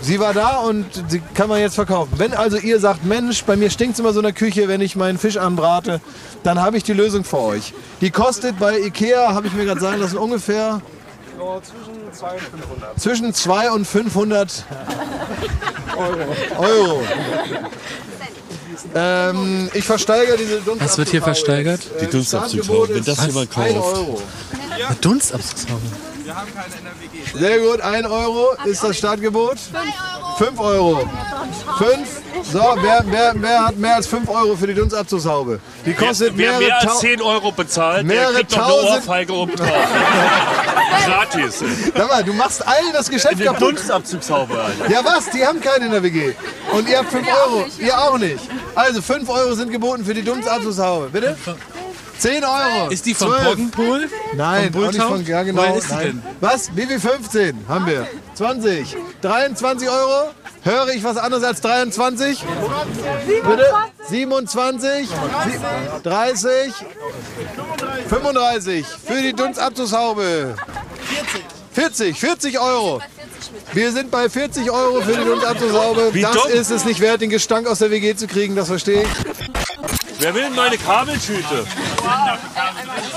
[0.00, 2.12] Sie war da und sie kann man jetzt verkaufen.
[2.18, 4.82] Wenn also ihr sagt, Mensch, bei mir stinkt es immer so in der Küche, wenn
[4.82, 6.00] ich meinen Fisch anbrate,
[6.42, 7.72] dann habe ich die Lösung für euch.
[8.02, 10.82] Die kostet bei Ikea, habe ich mir gerade sagen lassen, ungefähr
[12.96, 14.64] zwischen 200 und 500
[16.58, 17.02] Euro.
[18.94, 20.84] Ähm, ich versteigere diese Dunstabzugshaube.
[20.84, 21.80] Was wird hier versteigert?
[22.00, 23.74] Die Dunstabzugshaube, wenn das jemand kauft.
[23.74, 24.22] Euro.
[25.00, 25.80] Dunstabzugshaube.
[27.34, 29.56] Sehr gut, 1 Euro ist das Startgebot.
[30.38, 31.08] 5 Euro.
[31.78, 32.08] 5.
[32.52, 35.60] So, wer, wer, wer hat mehr als 5 Euro für die Dunstabzugshaube?
[35.86, 38.72] Die kostet Wer mehrere mehr als Tau- 10 Euro bezahlt, der mehrere kriegt noch eine
[38.72, 39.68] tausend- Ohrfeige oben drauf.
[41.06, 41.62] Gratis.
[41.94, 43.60] Sag mal, du machst allen das Geschäft kaputt.
[43.62, 44.90] Dunstabzugshaube, Alter.
[44.90, 46.32] Ja was, die haben keinen in der WG.
[46.72, 47.66] Und ihr habt 5 Euro.
[47.78, 48.40] Ihr auch nicht.
[48.74, 51.08] Also 5 Euro sind geboten für die Dunstabzugshaube.
[51.12, 51.36] Bitte?
[52.18, 52.88] 10 Euro.
[52.90, 53.44] Ist die von 12.
[53.44, 54.08] Poggenpool?
[54.34, 55.62] Nein, Vom auch nicht von, ja genau.
[55.62, 56.06] Woher ist die nein.
[56.06, 56.22] denn?
[56.40, 56.74] Was?
[56.74, 58.06] Wie viel 15 haben wir?
[58.34, 58.96] 20.
[59.20, 60.30] 23 Euro?
[60.62, 62.42] Höre ich was anderes als 23?
[63.26, 63.66] Bitte?
[64.08, 65.08] 27?
[66.02, 66.72] 30?
[68.08, 70.54] 35 für die Dunstabzugshaube.
[71.72, 73.00] 40, 40 Euro.
[73.74, 76.12] Wir sind bei 40 Euro für die Dunstabzugshaube.
[76.20, 79.43] Das ist es nicht wert, den Gestank aus der WG zu kriegen, das verstehe ich.
[80.24, 81.66] Wer will meine Kabeltüte?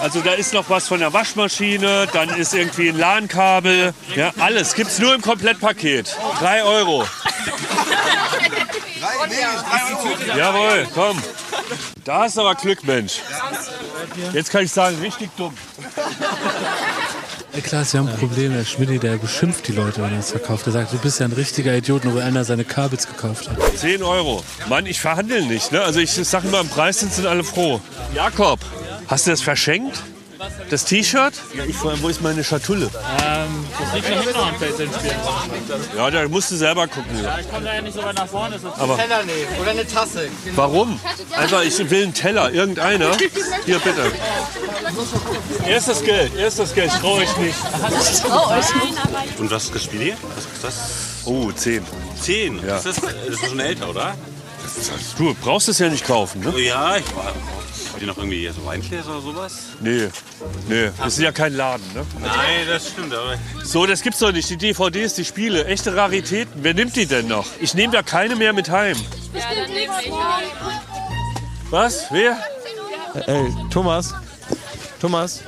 [0.01, 3.93] Also da ist noch was von der Waschmaschine, dann ist irgendwie ein LAN-Kabel.
[4.13, 6.17] Ja, alles gibt's nur im Komplettpaket.
[6.41, 7.07] 3 Euro.
[10.35, 11.23] Jawohl, komm.
[12.03, 13.21] Da hast du aber Glück, Mensch.
[14.33, 15.55] Jetzt kann ich sagen, richtig dumm.
[17.57, 18.53] Ja, klar, wir haben ein Problem.
[18.53, 20.67] Der Schmidt, der beschimpft die Leute, wenn er es verkauft.
[20.67, 23.57] Er sagt, du bist ja ein richtiger Idiot, nur weil einer seine Kabels gekauft hat.
[23.75, 24.43] 10 Euro.
[24.69, 25.71] Mann, ich verhandle nicht.
[25.71, 25.81] Ne?
[25.81, 27.81] Also ich sag immer, im Preis sind, sind alle froh.
[28.13, 28.59] Jakob,
[29.07, 30.03] hast du das verschenkt?
[30.69, 31.33] Das T-Shirt?
[31.55, 32.85] Ja, ich, wo ist meine Schatulle?
[32.85, 35.19] Ähm, das liegt da hinten am Feld spielen.
[35.95, 37.11] Ja, da musst du selber gucken.
[37.39, 38.59] Ich komme da ja nicht so weit nach vorne.
[38.59, 40.29] So Aber Teller nehmen oder eine Tasse.
[40.55, 40.99] warum?
[41.35, 42.51] Einfach, ich will einen Teller.
[42.51, 43.11] Irgendeiner.
[43.65, 44.11] Hier, bitte.
[45.67, 46.35] Erst das Geld.
[46.35, 46.91] Erst das Geld.
[46.91, 47.57] Traue ich nicht.
[49.37, 50.13] Und was kostet die?
[50.35, 50.89] Was kostet das?
[51.25, 51.85] Oh, 10.
[52.21, 52.57] 10.
[52.59, 52.75] Ja.
[52.75, 54.15] Das, ist, das ist schon älter, oder?
[55.17, 56.59] Du brauchst es ja nicht kaufen, ne?
[56.59, 57.33] Ja, ich war.
[57.97, 59.53] Wollt ihr noch irgendwie so Weingläser oder sowas?
[59.81, 60.09] Nee.
[60.69, 62.05] Nee, wir sind ja kein Laden, ne?
[62.21, 63.11] Nein, das stimmt.
[63.11, 64.47] Aber So, das gibt's doch nicht.
[64.51, 66.63] Die DVDs, die Spiele, echte Raritäten.
[66.63, 67.47] Wer nimmt die denn noch?
[67.59, 68.95] Ich nehme da keine mehr mit heim.
[71.71, 72.05] Was?
[72.11, 72.37] Wer?
[73.25, 74.13] Ey, Thomas.
[75.01, 75.41] Thomas.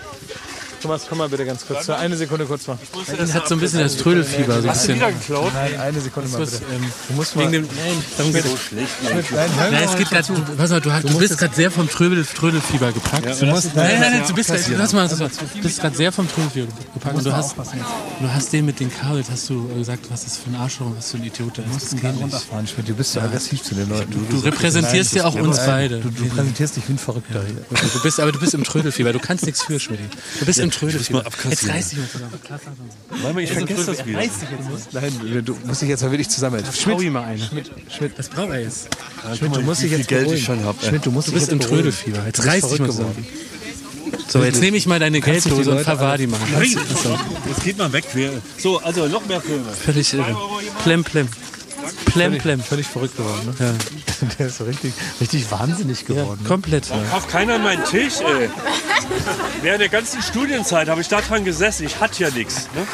[0.81, 1.89] Thomas, komm mal bitte ganz kurz.
[1.89, 2.77] Eine Sekunde kurz mal.
[3.17, 4.61] Er hat so ein bisschen das Trödelfieber.
[4.61, 4.95] So ein Hast du bisschen.
[4.95, 5.51] wieder geklaut?
[5.53, 6.55] Nein, eine Sekunde mal bitte.
[6.73, 7.41] ähm, Du musst mal.
[7.41, 8.47] wegen dem, nein, darum geht's.
[8.71, 8.87] Nein,
[9.71, 12.91] Nein, es geht grad, du, pass mal, du, du bist gerade sehr vom Trödel, Trödelfieber
[12.91, 13.41] gepackt.
[13.41, 15.29] Du musst, Nein, nein, nein, du bist, lass mal, lass mal.
[15.29, 18.91] du bist gerade sehr vom Trödelfieber gepackt und du hast, du hast den mit den
[18.93, 21.75] Kabels, hast du gesagt, was ist für ein Arschloch, was für ein Idiot der ist.
[21.75, 22.21] Das geht nicht.
[22.21, 22.67] runterfahren.
[22.85, 24.11] Du bist so aggressiv zu den Leuten.
[24.29, 25.99] Du repräsentierst ja auch uns beide.
[25.99, 27.65] Du, du präsentierst dich wie ein Verrückter hier.
[27.93, 29.99] Du bist, aber du bist im Trödelfieber, du kannst nichts für, Schmidt.
[30.39, 31.19] Du bist im Trödelfieber.
[31.19, 31.51] mal abkassieren.
[31.51, 32.31] Jetzt reiß dich mal zusammen.
[33.09, 34.19] Warte mal, ich vergesse das wieder.
[34.91, 36.71] Nein, du musst dich jetzt mal wirklich zusammenhalten.
[36.77, 37.43] Schau ihm mal eine.
[37.43, 38.89] Schmidt, Schmidt, Das braucht er jetzt.
[39.37, 40.83] Schmidt, du musst dich jetzt Geld ich schon hab.
[40.83, 41.59] Schmidt, du musst dich bist jetzt im.
[41.59, 42.25] Trödelfieber.
[42.25, 43.27] Jetzt reiß dich mal zusammen.
[44.27, 46.39] So, jetzt nehme ich mal deine dich Gelddose und verwahr die mal.
[46.51, 46.75] Nein,
[47.47, 48.05] jetzt geht mal weg.
[48.57, 49.71] So, also noch mehr Filme.
[49.71, 50.35] Völlig irre.
[50.83, 51.27] Plem, plem.
[52.05, 52.61] Plem, plem.
[52.61, 53.65] Völlig verrückt geworden, ne?
[53.65, 54.27] Ja.
[54.39, 56.39] Der ist so richtig, richtig wahnsinnig geworden.
[56.41, 56.47] ne?
[56.47, 56.89] Komplett.
[57.11, 58.49] Kauft keiner meinen Tisch, ey.
[59.61, 61.85] Während der ganzen Studienzeit habe ich da dran gesessen.
[61.85, 62.67] Ich hatte ja nichts.
[62.75, 62.85] Ne?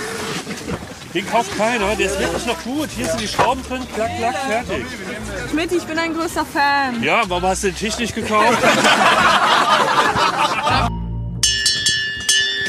[1.14, 1.96] Den kauft keiner.
[1.96, 2.90] Der ist wirklich noch gut.
[2.96, 3.82] Hier sind die Schrauben drin.
[3.96, 4.86] Klack, klack, fertig.
[5.50, 7.02] Schmidt, ich bin ein größter Fan.
[7.02, 8.58] Ja, warum hast du den Tisch nicht gekauft?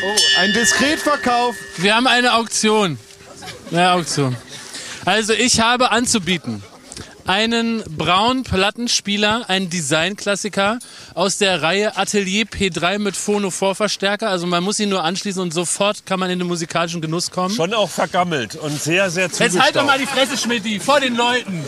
[0.05, 1.57] Oh, ein Diskretverkauf.
[1.79, 2.99] Wir haben eine Auktion.
[3.73, 4.37] Eine Auktion.
[5.07, 6.62] Also ich habe anzubieten
[7.26, 10.78] einen braunen Plattenspieler, einen Designklassiker
[11.14, 14.28] aus der Reihe Atelier P3 mit Phono-Vorverstärker.
[14.28, 17.54] Also man muss ihn nur anschließen und sofort kann man in den musikalischen Genuss kommen.
[17.54, 19.54] Schon auch vergammelt und sehr, sehr zugestaubt.
[19.54, 21.64] Jetzt halt doch mal die Fresse, Schmidti, vor den Leuten.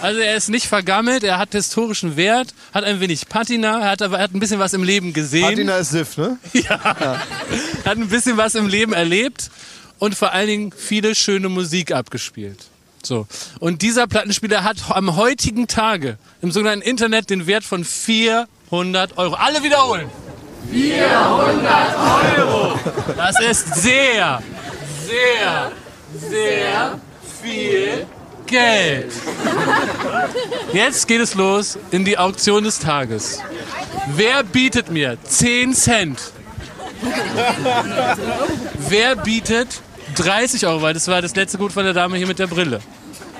[0.00, 4.02] Also er ist nicht vergammelt, er hat historischen Wert, hat ein wenig Patina, er hat
[4.02, 5.44] aber er hat ein bisschen was im Leben gesehen.
[5.44, 6.38] Patina ist Siff, ne?
[6.52, 7.18] Ja.
[7.84, 9.50] Hat ein bisschen was im Leben erlebt
[10.02, 12.58] und vor allen Dingen viele schöne Musik abgespielt.
[13.04, 13.28] So.
[13.60, 19.34] Und dieser Plattenspieler hat am heutigen Tage im sogenannten Internet den Wert von 400 Euro.
[19.34, 20.10] Alle wiederholen.
[20.72, 22.80] 400 Euro!
[23.16, 24.42] Das ist sehr,
[25.06, 25.70] sehr,
[26.28, 27.00] sehr
[27.40, 28.04] viel
[28.46, 29.12] Geld.
[30.72, 33.38] Jetzt geht es los in die Auktion des Tages.
[34.16, 36.32] Wer bietet mir 10 Cent?
[38.88, 39.80] Wer bietet
[40.14, 40.82] 30 Euro?
[40.82, 42.80] Weil das war das letzte Gut von der Dame hier mit der Brille.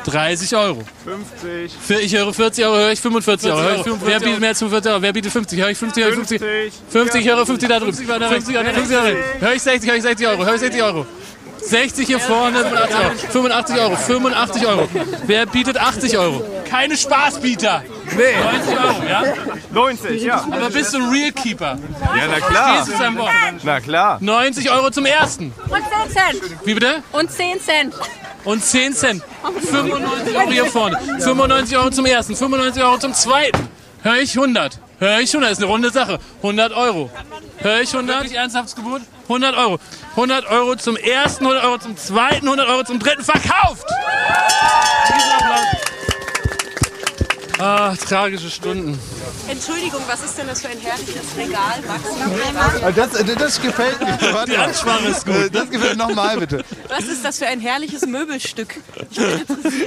[0.04, 0.82] 30 Euro.
[1.04, 1.72] 50.
[1.80, 3.60] Für, ich höre 40 Euro, höre ich 45 Euro.
[3.60, 5.02] Höre ich 45 Wer bietet mehr als 45 Euro?
[5.02, 5.60] Wer bietet 50?
[5.60, 6.42] Höre ich 50, höre ich 50.
[6.88, 7.92] 50, ich höre 50 da drüben.
[7.92, 9.16] 50, 50, 50 Euro.
[9.40, 10.44] Höre ich 60, höre ich 60 Euro.
[10.44, 11.06] Höre ich 60 Euro.
[11.64, 12.64] 60 hier vorne,
[13.30, 13.96] 85 Euro.
[13.96, 14.88] 85 Euro.
[15.26, 16.44] Wer bietet 80 Euro?
[16.68, 17.84] Keine Spaßbieter.
[18.16, 18.36] Nee.
[18.42, 19.22] 90 Euro, ja?
[19.72, 20.46] 90, ja.
[20.50, 21.78] Aber bist du ein Real Keeper?
[22.16, 22.84] Ja, na klar.
[22.84, 23.32] Zu deinem Wort?
[23.62, 24.18] Na klar.
[24.20, 25.52] 90 Euro zum ersten.
[25.68, 26.64] Und 10 Cent.
[26.64, 27.02] Wie bitte?
[27.12, 27.94] Und 10 Cent.
[28.44, 29.22] Und 10 Cent.
[29.70, 30.98] 95 Euro hier vorne.
[31.20, 32.36] 95 Euro zum ersten.
[32.36, 33.68] 95 Euro zum zweiten.
[34.02, 34.78] Hör ich 100.
[34.98, 35.52] Hör ich 100.
[35.52, 36.18] Ist eine runde Sache.
[36.38, 37.10] 100 Euro.
[37.58, 38.16] Hör ich 100?
[38.16, 39.02] Wirklich ernsthaftes Gebot?
[39.24, 39.78] 100 Euro.
[40.10, 43.22] 100 Euro zum ersten, 100 Euro zum zweiten, 100 Euro zum dritten.
[43.22, 43.84] Verkauft!
[45.08, 45.91] Riesenapplaus.
[47.64, 48.98] Ah, tragische Stunden.
[49.48, 52.82] Entschuldigung, was ist denn das für ein herrliches Regal, Max?
[52.82, 54.16] Ah, Das, äh, das gefällt mir.
[54.46, 54.56] Die.
[54.56, 55.34] Ansprache ist gut.
[55.34, 56.64] Äh, Das gefällt nochmal bitte.
[56.88, 58.76] Was ist das für ein herrliches Möbelstück?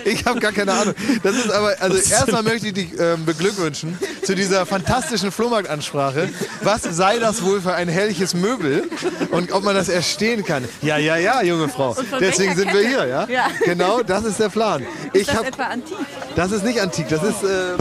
[0.03, 0.93] Ich habe gar keine Ahnung.
[1.23, 6.29] Das ist aber, also erstmal möchte ich dich ähm, beglückwünschen zu dieser fantastischen Flohmarktansprache.
[6.61, 8.89] Was sei das wohl für ein herrliches Möbel
[9.31, 10.67] und ob man das erstehen kann?
[10.81, 11.95] Ja, ja, ja, junge Frau.
[12.19, 12.87] Deswegen sind wir Kette?
[12.89, 13.27] hier, ja?
[13.29, 13.47] Ja.
[13.63, 14.85] Genau, das ist der Plan.
[15.13, 15.97] Ich Ist das hab, etwa antik?
[16.35, 17.75] das ist nicht antik, das ist, äh,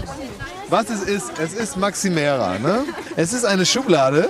[0.68, 2.84] was es ist, es ist Maximera, ne?
[3.16, 4.28] Es ist eine Schublade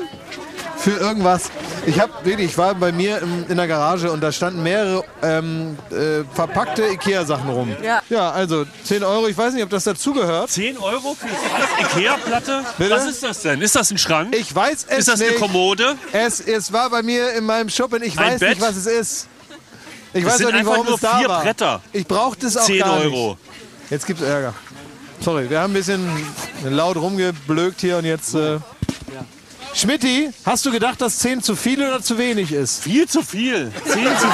[0.76, 1.51] für irgendwas.
[1.87, 5.05] Ich habe wirklich, ich war bei mir im, in der Garage und da standen mehrere
[5.22, 7.74] ähm, äh, verpackte Ikea-Sachen rum.
[7.82, 8.03] Ja.
[8.09, 10.51] Ja, also 10 Euro, ich weiß nicht, ob das dazugehört.
[10.51, 12.64] 10 Euro für eine Ikea-Platte?
[12.78, 13.61] Was ist das denn?
[13.61, 14.35] Ist das ein Schrank?
[14.35, 15.41] Ich weiß es ist das eine nicht.
[15.41, 15.97] Kommode?
[16.12, 18.49] Es, es war bei mir in meinem Schuppen, ich Ein weiß Bett?
[18.51, 19.28] nicht, was es ist.
[20.14, 21.43] Ich Das weiß sind auch nicht, einfach warum nur es da vier war.
[21.43, 21.80] Bretter.
[21.93, 23.30] Ich brauchte es auch 10 gar Euro.
[23.30, 23.91] nicht.
[23.91, 24.55] Jetzt gibt's Ärger.
[25.25, 26.07] Sorry, wir haben ein bisschen
[26.64, 28.35] laut rumgeblökt hier und jetzt...
[28.35, 28.59] Äh
[29.72, 32.83] Schmidti, hast du gedacht, dass 10 zu viel oder zu wenig ist?
[32.83, 33.72] Viel zu viel.
[33.87, 34.29] 10 zu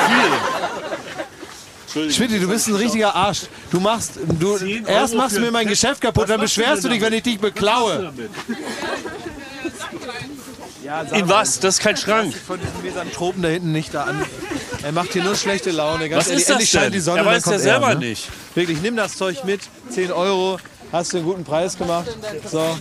[1.95, 2.11] viel.
[2.11, 3.43] Schmidti, du bist ein richtiger Arsch.
[3.70, 6.88] Du machst, du, 10 erst machst du mir mein ein Geschäft kaputt, dann beschwerst du
[6.88, 8.12] dich, wenn ich dich beklaue.
[11.12, 11.61] In was?
[11.61, 12.34] Das ist kein Schrank.
[12.34, 14.24] Von diesen Misanthropen da hinten nicht da an.
[14.82, 16.09] Er macht hier nur schlechte Laune.
[16.09, 16.93] Ganz Was ehrlich, ist das denn?
[16.93, 18.09] die Sonne, Er weiß ja selber er, ne?
[18.09, 18.28] nicht.
[18.55, 19.61] Wirklich, nimm das Zeug mit.
[19.91, 20.59] 10 Euro.
[20.93, 22.09] Hast du einen guten Preis gemacht.
[22.51, 22.76] So.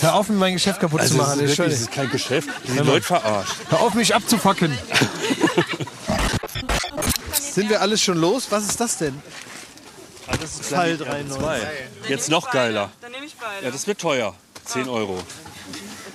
[0.00, 1.38] Hör auf, mir mein Geschäft kaputt zu machen.
[1.40, 2.48] das, ist ist wirklich, das ist kein Geschäft.
[2.66, 3.54] Die sind Leute verarscht.
[3.68, 4.76] Hör auf, mich abzufacken.
[7.32, 8.46] Sind wir alles schon los?
[8.50, 9.20] Was ist das denn?
[10.26, 11.38] Das ist Fall ja, 93.
[11.38, 11.60] zwei.
[12.08, 12.90] Jetzt noch geiler.
[13.00, 13.64] Dann nehme ich beide.
[13.64, 14.34] Ja, das wird teuer.
[14.64, 15.18] 10 Euro.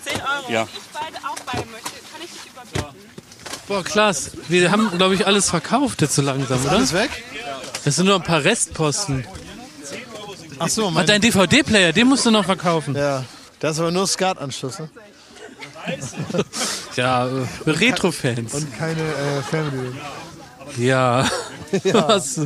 [0.05, 0.51] 10 Euro.
[0.51, 0.68] Ja.
[0.72, 1.89] Ich beide auch beide möchte.
[1.89, 3.11] Kann ich dich überbieten?
[3.68, 6.74] Boah, Klaas, wir haben, glaube ich, alles verkauft jetzt so langsam, oder?
[6.74, 7.09] Alles weg?
[7.84, 9.26] Das sind nur ein paar Restposten.
[10.60, 12.95] Ach so, mein, dein DVD-Player, den musst du noch verkaufen.
[12.95, 13.24] ja.
[13.60, 14.80] Das ist aber nur Skat-Anschluss.
[14.80, 14.89] Ne?
[16.95, 17.32] Ja, äh,
[17.66, 18.54] Retro-Fans.
[18.54, 19.95] Und keine äh, Fernbedienung.
[20.78, 21.28] Ja.
[21.91, 22.39] Was,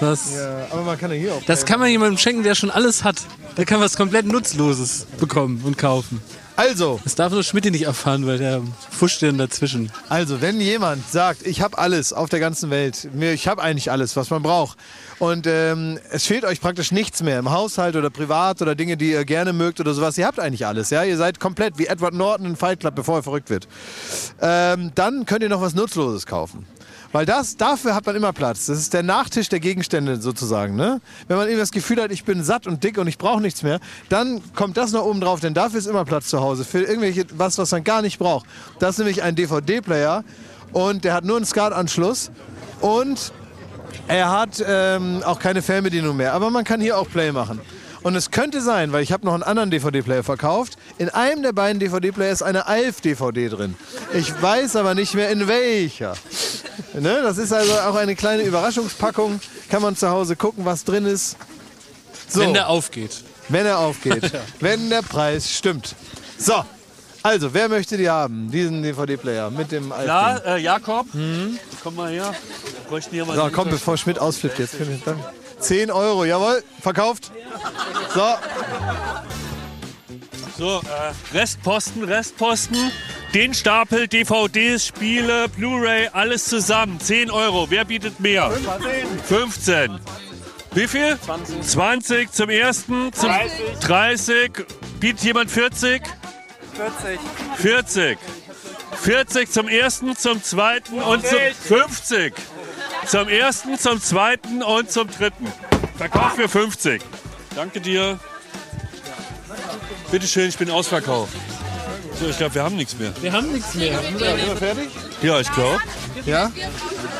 [0.00, 1.42] was, Ja, aber man kann ja hier auch.
[1.44, 3.16] das kann man jemandem schenken, der schon alles hat.
[3.56, 6.20] Der kann was komplett Nutzloses bekommen und kaufen.
[6.56, 9.90] Also, Das darf nur Schmidt nicht erfahren, weil der fuscht dann dazwischen.
[10.08, 13.90] Also, wenn jemand sagt, ich habe alles auf der ganzen Welt, mir, ich habe eigentlich
[13.90, 14.76] alles, was man braucht,
[15.20, 19.12] und ähm, es fehlt euch praktisch nichts mehr im Haushalt oder privat oder Dinge, die
[19.12, 22.14] ihr gerne mögt oder sowas, ihr habt eigentlich alles, ja, ihr seid komplett wie Edward
[22.14, 23.68] Norton in Fight Club, bevor er verrückt wird,
[24.40, 26.66] ähm, dann könnt ihr noch was Nutzloses kaufen.
[27.12, 28.66] Weil das, dafür hat man immer Platz.
[28.66, 30.76] Das ist der Nachtisch der Gegenstände sozusagen.
[30.76, 31.00] Ne?
[31.26, 33.64] Wenn man eben das Gefühl hat, ich bin satt und dick und ich brauche nichts
[33.64, 36.64] mehr, dann kommt das noch oben drauf, denn dafür ist immer Platz zu Hause.
[36.64, 38.46] Für irgendwelche, was, was man gar nicht braucht.
[38.78, 40.22] Das ist nämlich ein DVD-Player
[40.72, 42.30] und der hat nur einen SCART-Anschluss
[42.80, 43.32] und
[44.08, 46.32] er hat ähm, auch keine Fernbedienung mehr.
[46.34, 47.60] Aber man kann hier auch Play machen.
[48.02, 51.52] Und es könnte sein, weil ich habe noch einen anderen DVD-Player verkauft, in einem der
[51.52, 53.76] beiden DVD-Player ist eine ALF-DVD drin.
[54.14, 56.14] Ich weiß aber nicht mehr in welcher.
[56.94, 57.20] Ne?
[57.22, 59.40] Das ist also auch eine kleine Überraschungspackung.
[59.68, 61.36] Kann man zu Hause gucken, was drin ist.
[62.28, 63.22] So, Wenn der aufgeht.
[63.48, 64.32] wenn er aufgeht.
[64.60, 65.94] wenn der Preis stimmt.
[66.38, 66.64] So,
[67.22, 68.50] also, wer möchte die haben?
[68.50, 70.06] Diesen DVD-Player mit dem ALF.
[70.06, 71.06] Ja, äh, Jakob,
[71.82, 72.34] komm mal her.
[72.88, 74.76] Bräuchten hier mal So, komm, bevor Schmidt ausflippt jetzt.
[75.60, 77.30] 10 Euro, jawohl, verkauft.
[78.14, 78.22] So,
[80.58, 82.90] So, äh, Restposten, Restposten.
[83.32, 86.98] Den Stapel, DVDs, Spiele, Blu-ray, alles zusammen.
[86.98, 87.66] 10 Euro.
[87.70, 88.50] Wer bietet mehr?
[89.24, 90.00] 15.
[90.72, 91.16] Wie viel?
[91.24, 91.62] 20.
[91.62, 93.12] 20 zum ersten.
[93.12, 93.78] Zum 30.
[93.80, 94.52] 30.
[94.98, 96.02] Bietet jemand 40?
[96.80, 97.20] 40.
[97.56, 98.18] 40.
[99.02, 101.38] 40 zum ersten, zum zweiten und zum
[101.78, 102.32] 50.
[103.06, 105.46] Zum ersten, zum zweiten und zum dritten.
[105.98, 107.02] Verkauf für 50.
[107.54, 108.18] Danke dir.
[110.10, 111.34] Bitte schön, ich bin ausverkauft.
[112.18, 113.12] So, ich glaube, wir haben nichts mehr.
[113.20, 114.00] Wir haben nichts mehr.
[115.22, 115.80] Ja, ich glaube.
[116.24, 116.50] ja.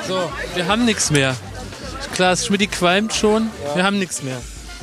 [0.08, 1.36] So, wir haben nichts mehr.
[2.14, 3.50] Klaas Schmidt qualmt schon.
[3.74, 4.40] Wir haben nichts mehr.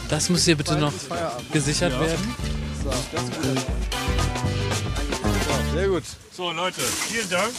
[0.10, 0.94] Das muss hier bitte noch
[1.52, 2.36] gesichert werden.
[5.78, 6.04] Sehr gut.
[6.36, 7.52] So, Leute, vielen Dank.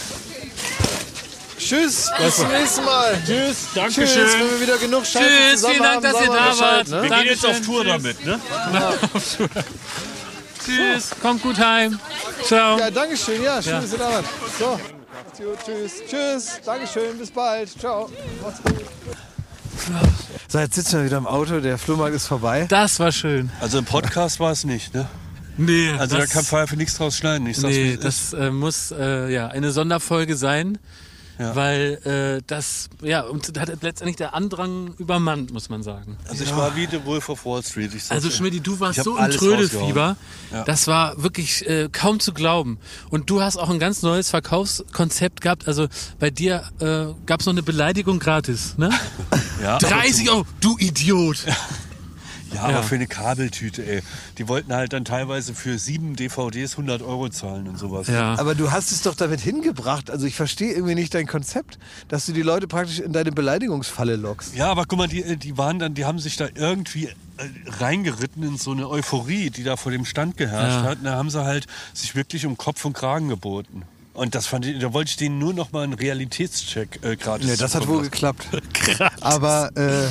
[1.58, 3.18] Tschüss, bis zum nächsten Mal.
[3.26, 6.36] Tschüss, Tschüss, wenn wir wieder genug Scheiße Tschüss, zusammen vielen Dank, haben, dass ihr wir
[6.36, 6.90] da wart.
[6.90, 7.08] Wir Ne?
[7.08, 7.92] gehen jetzt auf Tour tschüss.
[7.92, 8.40] damit, ne?
[10.64, 11.98] Tschüss, kommt gut heim.
[12.44, 12.78] Ciao.
[12.78, 13.42] Ja, danke schön.
[13.42, 14.24] Ja, schön, dass ihr da wart.
[14.58, 14.80] So,
[15.24, 15.58] macht's gut.
[15.64, 15.92] Tschüss.
[16.08, 16.60] Tschüss.
[16.64, 17.18] Dankeschön.
[17.18, 17.70] Bis bald.
[17.80, 18.08] Ciao.
[18.42, 18.84] Macht's gut.
[20.48, 21.60] So, jetzt sitzen wir wieder im Auto.
[21.60, 22.66] Der Flohmarkt ist vorbei.
[22.68, 23.50] Das war schön.
[23.60, 25.08] Also im Podcast war es nicht, ne?
[25.58, 27.46] Nee, Also das, da kann Pfeife nichts draus schneiden.
[27.46, 30.78] Ich sag's, nee, das äh, muss äh, ja eine Sonderfolge sein,
[31.38, 31.54] Ja.
[31.54, 36.16] weil äh, das ja und hat letztendlich der Andrang übermannt, muss man sagen.
[36.28, 37.92] Also ich war wie The Wolf of Wall Street.
[37.94, 38.34] Ich sag's Also dir.
[38.34, 40.16] Schmidt, du warst so im Trödelfieber.
[40.52, 40.64] Ja.
[40.64, 42.78] Das war wirklich äh, kaum zu glauben.
[43.10, 45.68] Und du hast auch ein ganz neues Verkaufskonzept gehabt.
[45.68, 45.86] Also
[46.18, 48.90] bei dir äh, gab es noch eine Beleidigung gratis, ne?
[49.62, 51.38] Ja, aber 30 Euro, du Idiot!
[52.54, 52.82] Ja, aber Ja.
[52.82, 54.02] für eine Kabeltüte, ey.
[54.38, 58.06] Die wollten halt dann teilweise für sieben DVDs 100 Euro zahlen und sowas.
[58.08, 58.38] Ja.
[58.38, 60.10] Aber du hast es doch damit hingebracht.
[60.10, 61.78] Also ich verstehe irgendwie nicht dein Konzept,
[62.08, 64.54] dass du die Leute praktisch in deine Beleidigungsfalle lockst.
[64.54, 67.12] Ja, aber guck mal, die, die waren dann, die haben sich da irgendwie äh,
[67.78, 70.90] reingeritten in so eine Euphorie, die da vor dem Stand geherrscht Ja.
[70.90, 70.98] hat.
[70.98, 73.82] Und da haben sie halt sich wirklich um Kopf und Kragen geboten.
[74.14, 77.46] Und das fand ich, da wollte ich denen nur noch mal einen Realitätscheck äh, gratis
[77.46, 78.10] Nee, das hat wohl lassen.
[78.10, 78.48] geklappt.
[79.20, 80.08] Aber, äh,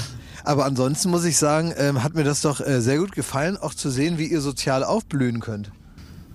[0.47, 3.73] aber ansonsten muss ich sagen, ähm, hat mir das doch äh, sehr gut gefallen, auch
[3.73, 5.71] zu sehen, wie ihr sozial aufblühen könnt.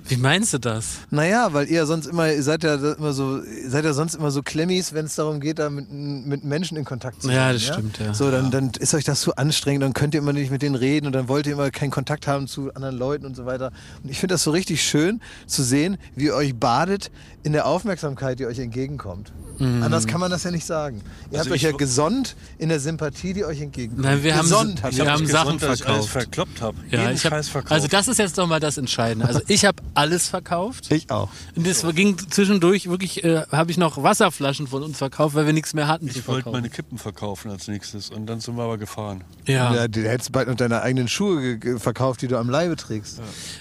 [0.08, 0.98] Wie meinst du das?
[1.10, 4.42] Naja, weil ihr sonst immer, ihr seid ja immer so, seid ja sonst immer so
[4.42, 7.36] Klemmis, wenn es darum geht, da mit, mit Menschen in Kontakt zu sein.
[7.36, 8.12] Ja, das stimmt, ja.
[8.12, 10.74] So, dann, dann ist euch das zu anstrengend, dann könnt ihr immer nicht mit denen
[10.74, 13.70] reden und dann wollt ihr immer keinen Kontakt haben zu anderen Leuten und so weiter.
[14.02, 17.10] Und ich finde das so richtig schön zu sehen, wie ihr euch badet
[17.44, 19.32] in der Aufmerksamkeit, die euch entgegenkommt.
[19.62, 19.82] Mhm.
[19.82, 21.02] Anders kann man das ja nicht sagen.
[21.30, 24.04] Ihr Also habt euch ja gesonnt in der Sympathie, die euch entgegenkommt.
[24.04, 25.26] Nein, wir haben- gesonnt, habt wir haben.
[25.26, 26.08] Sachen Gesund, verkauft.
[26.08, 26.76] verkloppt habe.
[26.90, 27.72] Ja, Jeden ich hab, Scheiß verkauft.
[27.72, 29.26] also das ist jetzt doch mal das Entscheidende.
[29.26, 30.90] Also ich habe alles verkauft.
[30.90, 31.28] Ich auch.
[31.54, 35.52] Und das ging zwischendurch wirklich, äh, habe ich noch Wasserflaschen von uns verkauft, weil wir
[35.52, 38.78] nichts mehr hatten ich wollte meine Kippen verkaufen als nächstes und dann sind wir aber
[38.78, 39.22] gefahren.
[39.46, 39.74] Ja.
[39.74, 43.20] Ja, du hättest bald noch deine eigenen Schuhe verkauft, die du am Leibe trägst.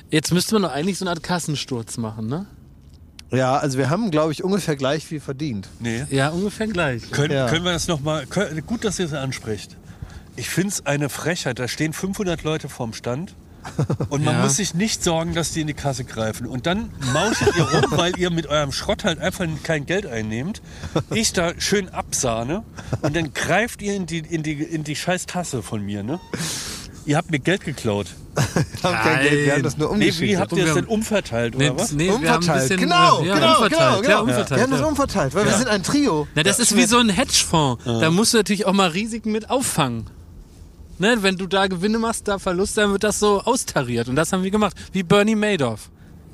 [0.10, 2.46] Jetzt müsste man doch eigentlich so eine Art Kassensturz machen, ne?
[3.32, 5.70] Ja, also wir haben, glaube ich, ungefähr gleich viel verdient.
[5.80, 6.06] Nee.
[6.10, 7.10] Ja, ungefähr gleich.
[7.12, 7.48] Können, Ja.
[7.48, 8.26] können wir das nochmal,
[8.66, 9.78] gut, dass ihr es anspricht.
[10.36, 13.36] Ich finde es eine Frechheit, da stehen 500 Leute vorm Stand
[14.10, 14.42] und man Ja.
[14.42, 16.48] muss sich nicht sorgen, dass die in die Kasse greifen.
[16.48, 20.62] Und dann mauschelt ihr rum, weil ihr mit eurem Schrott halt einfach kein Geld einnehmt.
[21.14, 22.64] Ich da schön absahne
[23.02, 26.20] und dann greift ihr in die, in die, in die scheiß Tasse von mir, ne?
[27.06, 28.08] Ihr habt mir Geld geklaut.
[28.36, 28.44] Wir
[28.84, 30.22] haben kein Geld, wir haben das nur Nee, umgeschickt.
[30.22, 31.92] wie habt ihr das denn umverteilt, Nee, oder was?
[31.92, 32.62] nee, wir haben ein umverteilt.
[32.62, 33.72] bisschen, genau, äh, ja, genau, umverteilt.
[33.72, 34.22] genau, Ja, genau.
[34.22, 34.50] umverteilt.
[34.58, 34.86] Wir haben das ja.
[34.86, 36.28] umverteilt, weil wir sind ein Trio.
[36.36, 37.84] Na, das ist wie so ein Hedgefonds.
[37.84, 40.10] Da musst du natürlich auch mal Risiken mit auffangen.
[41.00, 44.08] Ne, wenn du da Gewinne machst, da Verluste, dann wird das so austariert.
[44.08, 44.78] Und das haben wir gemacht.
[44.92, 45.90] Wie Bernie Madoff.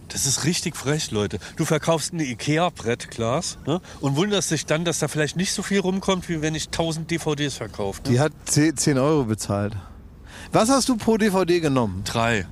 [0.10, 1.40] Das ist richtig frech, Leute.
[1.56, 3.82] Du verkaufst ein Ikea-Brett, Klaas, ne?
[4.02, 7.10] und wunderst dich dann, dass da vielleicht nicht so viel rumkommt, wie wenn ich 1000
[7.12, 8.02] DVDs verkaufe.
[8.04, 8.10] Ne?
[8.12, 9.74] Die hat 10, 10 Euro bezahlt.
[10.52, 12.02] Was hast du pro DVD genommen?
[12.06, 12.46] Drei.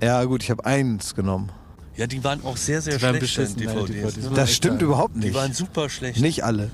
[0.00, 1.50] Ja gut, ich habe eins genommen.
[1.96, 4.14] Ja, die waren auch sehr, sehr Die schlecht, beschissen, die ja, die DVDs.
[4.14, 4.30] DVDs.
[4.30, 4.36] ne?
[4.36, 5.34] Das stimmt überhaupt Die nicht.
[5.34, 6.20] waren super schlecht.
[6.20, 6.70] Nicht alle.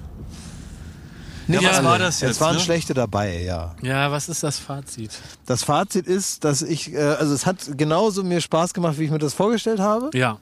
[1.49, 1.87] Ja, Nicht was alle.
[1.89, 2.61] war das jetzt, Es waren ne?
[2.61, 3.75] schlechte dabei, ja.
[3.83, 5.11] Ja, was ist das Fazit?
[5.47, 9.11] Das Fazit ist, dass ich, äh, also es hat genauso mir Spaß gemacht, wie ich
[9.11, 10.11] mir das vorgestellt habe.
[10.15, 10.39] Ja.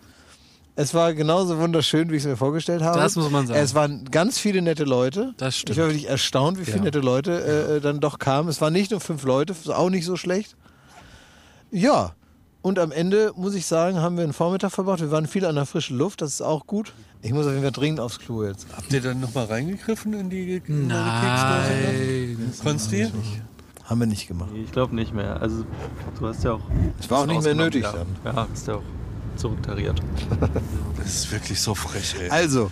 [0.81, 2.99] Es war genauso wunderschön, wie ich es mir vorgestellt habe.
[2.99, 3.61] Das muss man sagen.
[3.61, 5.35] Es waren ganz viele nette Leute.
[5.37, 5.76] Das stimmt.
[5.76, 6.85] Ich war wirklich erstaunt, wie viele Ja.
[6.85, 8.49] nette Leute äh, dann doch kamen.
[8.49, 10.57] Es waren nicht nur fünf Leute, ist auch nicht so schlecht.
[11.70, 12.12] Ja,
[12.62, 15.01] und am Ende, muss ich sagen, haben wir einen Vormittag verbracht.
[15.01, 16.95] Wir waren viel an der frischen Luft, das ist auch gut.
[17.20, 18.66] Ich muss auf jeden Fall dringend aufs Klo jetzt.
[18.74, 22.39] Habt ihr dann nochmal reingegriffen in die in Nein.
[22.39, 22.62] Keksdose?
[22.64, 23.09] Konsti?
[23.85, 24.51] Haben wir nicht gemacht.
[24.55, 25.43] Ich glaube nicht mehr.
[25.43, 25.66] Also
[26.18, 26.61] du hast ja auch.
[26.99, 27.93] Es war auch nicht mehr nötig ja.
[27.93, 28.07] dann.
[28.24, 28.83] Ja, hast ja auch
[29.41, 30.01] zurücktariert.
[30.97, 32.28] Das ist wirklich so frech, ey.
[32.30, 32.70] Also,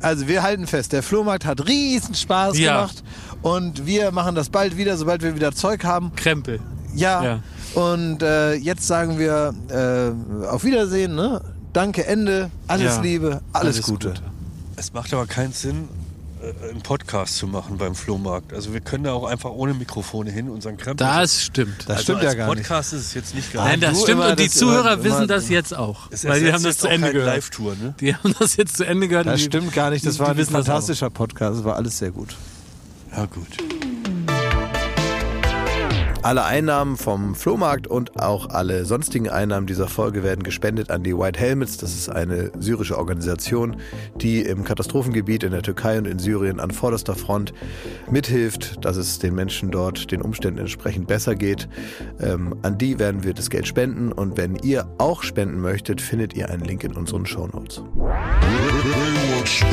[0.00, 2.76] also wir halten fest, der Flohmarkt hat riesen Spaß Ja.
[2.76, 3.02] gemacht
[3.42, 6.12] und wir machen das bald wieder, sobald wir wieder Zeug haben.
[6.14, 6.60] Krempel.
[6.94, 7.22] Ja.
[7.24, 7.40] Ja.
[7.74, 11.42] Und äh, jetzt sagen wir äh, auf Wiedersehen, ne?
[11.72, 13.02] Danke, Ende, alles Ja.
[13.02, 14.08] Liebe, alles, Alles Gute.
[14.10, 14.22] Gute.
[14.76, 15.88] Es macht aber keinen Sinn,
[16.70, 18.52] einen Podcast zu machen beim Flohmarkt.
[18.52, 21.06] Also wir können da auch einfach ohne Mikrofone hin unseren Krempel.
[21.06, 21.80] Das stimmt.
[21.86, 22.56] Das also stimmt als ja gar nicht.
[22.64, 23.64] Podcast ist es jetzt nicht geil.
[23.64, 26.10] Nein, das stimmt immer und die Zuhörer immer- wissen immer- das jetzt auch.
[26.10, 27.34] Es Weil die haben das jetzt zu Ende gehört.
[27.34, 27.94] Live-Tour, ne?
[28.00, 29.26] Die haben das jetzt zu Ende gehört.
[29.26, 32.36] Das stimmt gar nicht, das die war ein fantastischer Podcast, das war alles sehr gut.
[33.12, 33.48] Ja, gut.
[36.26, 41.16] Alle Einnahmen vom Flohmarkt und auch alle sonstigen Einnahmen dieser Folge werden gespendet an die
[41.16, 41.76] White Helmets.
[41.76, 43.76] Das ist eine syrische Organisation,
[44.16, 47.54] die im Katastrophengebiet in der Türkei und in Syrien an vorderster Front
[48.10, 51.68] mithilft, dass es den Menschen dort den Umständen entsprechend besser geht.
[52.18, 56.34] Ähm, an die werden wir das Geld spenden und wenn ihr auch spenden möchtet, findet
[56.34, 57.84] ihr einen Link in unseren Shownotes.
[57.94, 59.64] Baywatch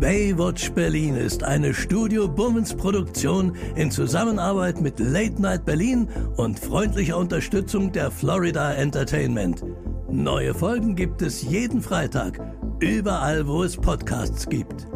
[0.00, 7.18] Baywatch Berlin ist eine Studio Bummens Produktion in Zusammenarbeit mit Late Night Berlin und freundlicher
[7.18, 9.62] Unterstützung der Florida Entertainment.
[10.08, 12.40] Neue Folgen gibt es jeden Freitag,
[12.80, 14.86] überall wo es Podcasts gibt.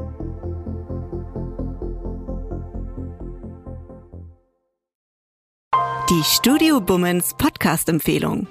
[6.08, 8.46] Die Studio Bummens Podcast-Empfehlung.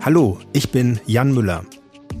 [0.00, 1.64] Hallo, ich bin Jan Müller.